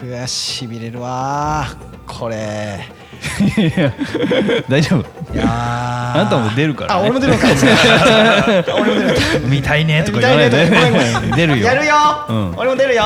[0.00, 1.66] くわしびれるわ
[2.06, 2.80] これ
[3.56, 3.92] い や
[4.68, 5.34] 大丈夫。
[5.34, 10.64] いやああなたも出るから、ね、あ俺も出るのか俺も出るの見たいねとか言わないで。
[10.64, 11.66] 見たいね出るよ。
[11.66, 11.94] やるよ、
[12.28, 12.54] うん。
[12.56, 13.04] 俺も出るよ。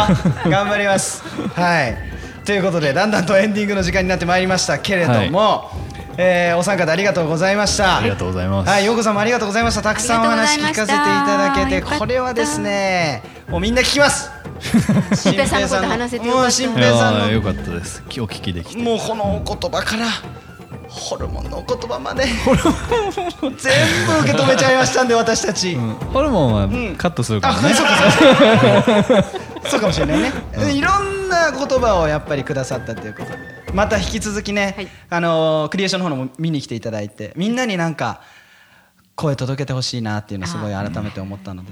[0.48, 1.22] 頑張ります。
[1.54, 1.96] はい。
[2.44, 5.70] ということでだんだんとエンディングの時間になってまいりましたけれども、
[6.16, 7.98] えーお三方ありがとうございました。
[7.98, 8.70] ありがとうございます。
[8.70, 9.82] はい、ようこさんもありがとうございました。
[9.82, 14.30] たくさんお話聞かせていただけてこれはですねもうみんな聞きます
[15.14, 16.50] 新平さんのこと話せてよかった。
[16.50, 17.70] 新い平さんのよかった。
[17.70, 20.06] ですお聞きできてもうこのお言葉から
[20.88, 22.24] ホルモンのお言葉まで。
[22.24, 22.36] 全
[23.52, 25.94] 部受け止めちゃいましたんで私たち、うん。
[26.12, 26.96] ホルモンはん。
[26.96, 27.92] カットするかあらね、そうか
[29.02, 29.24] そう
[29.70, 30.32] そうかもしれないね、
[30.72, 33.38] いろんな言葉をやっぱりくださったということで。
[33.72, 34.88] また引き続きね、はい。
[35.10, 38.20] あのークリエーションの方のも見に来ていただいてみんなになんか
[39.16, 41.70] 声届けてほしいなっていうのをすごい改めて思ったので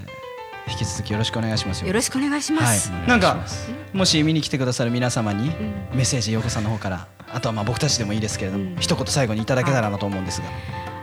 [0.69, 1.89] 引き続きよろしくお願いしますよ。
[1.89, 2.91] よろしくお願いします。
[2.91, 3.45] はい、なんか
[3.93, 5.51] もし見に来てくださる皆様に
[5.93, 8.77] メッセージようこさんの方からあとはまあ僕たちでもいいですけれども、うん。
[8.77, 10.49] 一言最後にいただけたらなと思うんですが、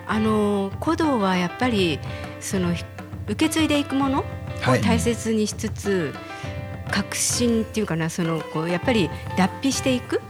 [0.07, 1.99] あの古道はやっぱり
[2.39, 2.83] そのひ
[3.27, 4.25] 受け継いでいくものを
[4.61, 4.81] はい。
[4.81, 6.13] 大切にしつつ、
[6.91, 10.21] 革新っていうかなそのこうやっぱり脱皮していく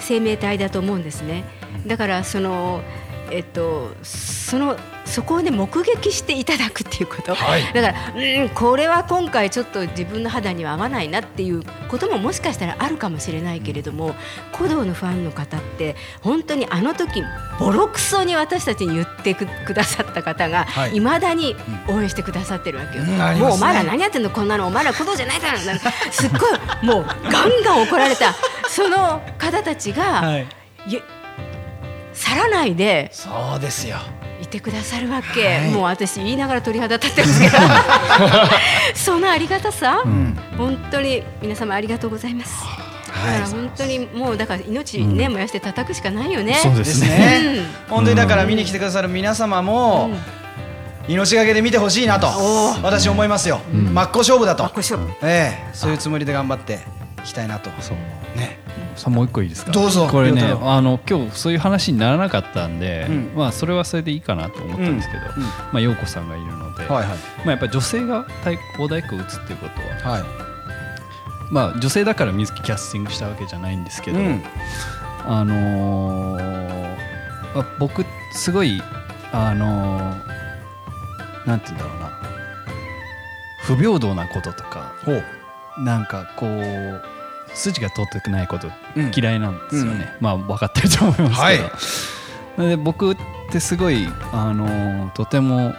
[0.00, 1.44] 生命体だと思うんですね。
[1.86, 2.82] だからその
[3.30, 7.72] えっとそのそこをね目撃していただくっていうこと、はい。
[7.72, 14.14] だからうんこれは今回ちょっと自分の肌には合わないなっていうことももしかしたらあるかもしれないけれども、
[14.56, 17.22] 古道のファンの方って本当にあの時
[17.58, 20.96] ボロクソに私たちに言ってくくださった方がはい。
[20.96, 21.56] いまだに
[21.88, 23.38] 応援してくださってるわけよ、うん。
[23.38, 28.34] もうお前ら何やってんのこんなのお前ら古道じゃないだろなんかすっごいもうガンガン怒られた。
[28.68, 30.46] その方たちが、はい、
[32.14, 33.10] 去らないで。
[33.12, 33.98] そうですよ
[34.58, 35.70] いてくださるわけ、はい。
[35.70, 37.56] もう私言いながら鳥肌立ってますけど。
[38.94, 40.02] そのありがたさ、
[40.58, 42.52] 本当に皆様ありがとうございます、
[43.26, 46.54] だから本当にもうだから命ね、燃やして叩くしかないよね。
[46.62, 50.10] そうでですすねね、本当にだから見に来てくださる皆様も、
[51.08, 52.28] 命がけで見てほしいなと
[52.82, 56.80] 私思いますよ、真っ向勝負だと、こしょええそういうつもりで頑張って
[57.24, 57.70] いきたいなと。
[57.80, 57.96] そう。
[57.96, 58.21] ね
[58.96, 59.72] さもう一個いいですか？
[59.72, 60.08] どうぞ。
[60.10, 63.32] これねあの今日そういう話にならなかったんで、うん。
[63.34, 65.42] まあそれはそれでいいかなと思ったんですけど、うん。
[65.42, 65.48] うん。
[65.48, 67.18] まあ陽子さんがいるので、はいはい。
[67.38, 70.22] まあやっぱ女性が太鼓お太鼓を打つっていうことははい。
[71.50, 74.42] まあ女性だから水木キャスティングしたわけじゃないんですけど、うん。
[75.26, 76.96] あのー
[77.54, 78.82] まあ僕すごい
[79.32, 82.12] あのーなんて言うんだろうな。
[83.62, 84.92] 不平等なこととか
[85.78, 87.02] なんかこう
[87.54, 92.68] 筋が通ってないことうん嫌いなんですよね、まあ分かってると思いますけど、はい。
[92.70, 93.16] で僕っ
[93.50, 95.74] てすごいあのーとても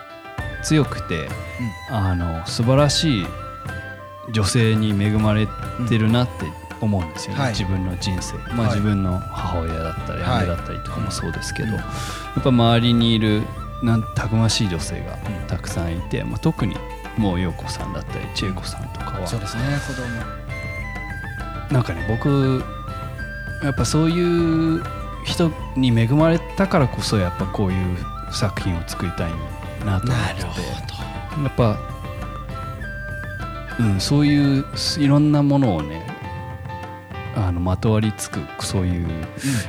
[0.64, 1.28] 強くて、
[1.90, 3.26] あの素晴らしい
[4.32, 5.48] 女性に恵まれ
[5.90, 6.46] てるなって
[6.80, 7.50] 思うんですよね、はい。
[7.52, 8.70] 自分の人生、まあ、はい。
[8.70, 10.42] 自分の母親だったりはい。
[10.42, 11.84] 姉だったりとかもそうですけど、や
[12.40, 13.44] っぱ周りにいる
[13.84, 15.18] なんたくましい女性が
[15.48, 16.76] たくさんいて、まあ、特に
[17.18, 19.28] もう陽子さんだったり千恵子さんとかは。
[19.28, 20.43] そうですね子供
[21.74, 22.64] なんかね僕
[23.64, 24.84] やっぱそういう
[25.26, 27.98] 人に恵まれたからこそやっぱこういう
[28.32, 29.32] 作品を作りたい
[29.84, 30.36] なと思って。
[30.36, 30.94] て
[31.42, 31.80] やっぱ、
[33.80, 34.66] うん、そういう
[35.00, 36.06] いろんなものをね
[37.36, 39.08] あのまとわりつくそういう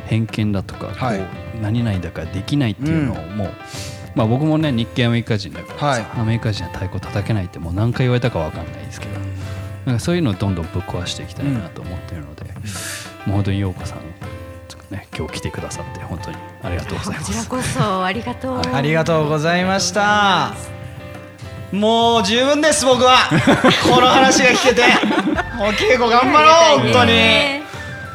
[0.04, 1.18] 偏見だとか、はい。
[1.20, 1.24] こ
[1.58, 3.52] う何々だからできないっていうのをもう、
[4.14, 9.13] まあ、僕もね日系アメリカ人だからアメリカ人は太鼓叩けないってもう何回言われたかわかんないですけど
[9.86, 12.50] なんかそういうのをどんどんぶっ壊していきたいなと思っているので、も
[13.28, 13.98] う本当に陽子さん
[14.90, 17.26] ね、今日来てくださって本当にありがとうございます。
[17.26, 18.60] こちらこそありがとう。
[18.60, 20.54] ありがとうございました。
[21.72, 23.16] もう十分です僕は。
[23.88, 24.82] この話が聞けて。
[25.56, 27.62] もう稽古頑張ろう本当に。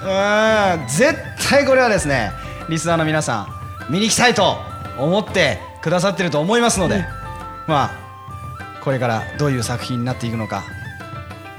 [0.02, 1.18] うん絶
[1.50, 2.32] 対これはですね
[2.70, 4.58] リスナーの皆さん見に行きたいと
[4.98, 7.06] 思ってくださってると思いますので、
[7.68, 7.92] まあ
[8.82, 10.64] これからどういう作品になっていくのか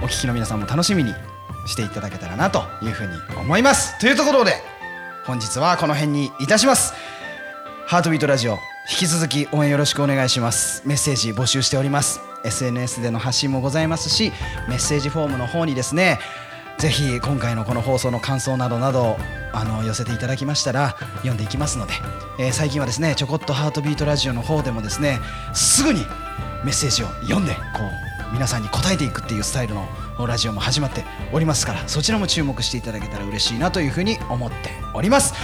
[0.03, 1.15] お聞きの皆さんも楽しみに
[1.67, 3.99] していただけたらなというふうに思います。
[3.99, 4.55] というところで
[5.27, 6.95] 本日はこの辺にいたします。
[7.87, 8.53] ハートビートラジオ
[8.91, 10.83] 引き続き応援よろしくお願いします。
[10.87, 12.21] メッセージ募集しております。
[12.45, 14.33] SNS での発信もございますし
[14.69, 16.19] メッセージフォームの方にですね
[16.79, 19.19] ぜひ今回のこの放送の感想などなど
[19.53, 21.93] あの寄せていただきましたら読んでいきますので、
[22.39, 25.21] えー最近はですねちょこっとハートビートラジオの方でもですね
[25.53, 26.01] すぐに
[26.65, 27.61] メッセージを読んでこ
[28.07, 29.87] う皆さんに答えていくっていうスタイルの
[30.27, 35.35] ラジオも始まっておりますからそちらも注目していただけたら嬉しいなというふうに思っております。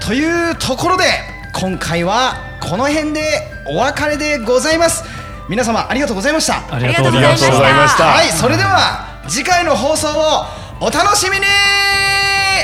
[0.00, 1.04] というところで
[1.54, 3.22] 今回はこの辺で
[3.68, 5.04] お別れでございます。
[5.48, 6.74] 皆様ありがとうございました。
[6.74, 8.04] ありがとうございました。
[8.04, 10.46] はいそれでは次回の放送を
[10.80, 11.44] お楽しみに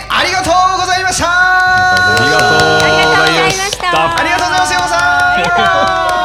[0.09, 1.27] ありがとうございました。
[1.29, 4.19] ありがとうございました。
[4.19, 4.73] ありがとうございます。
[4.73, 6.18] 山さん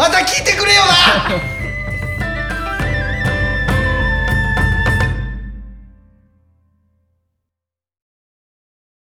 [0.00, 1.42] また聞いてくれよな。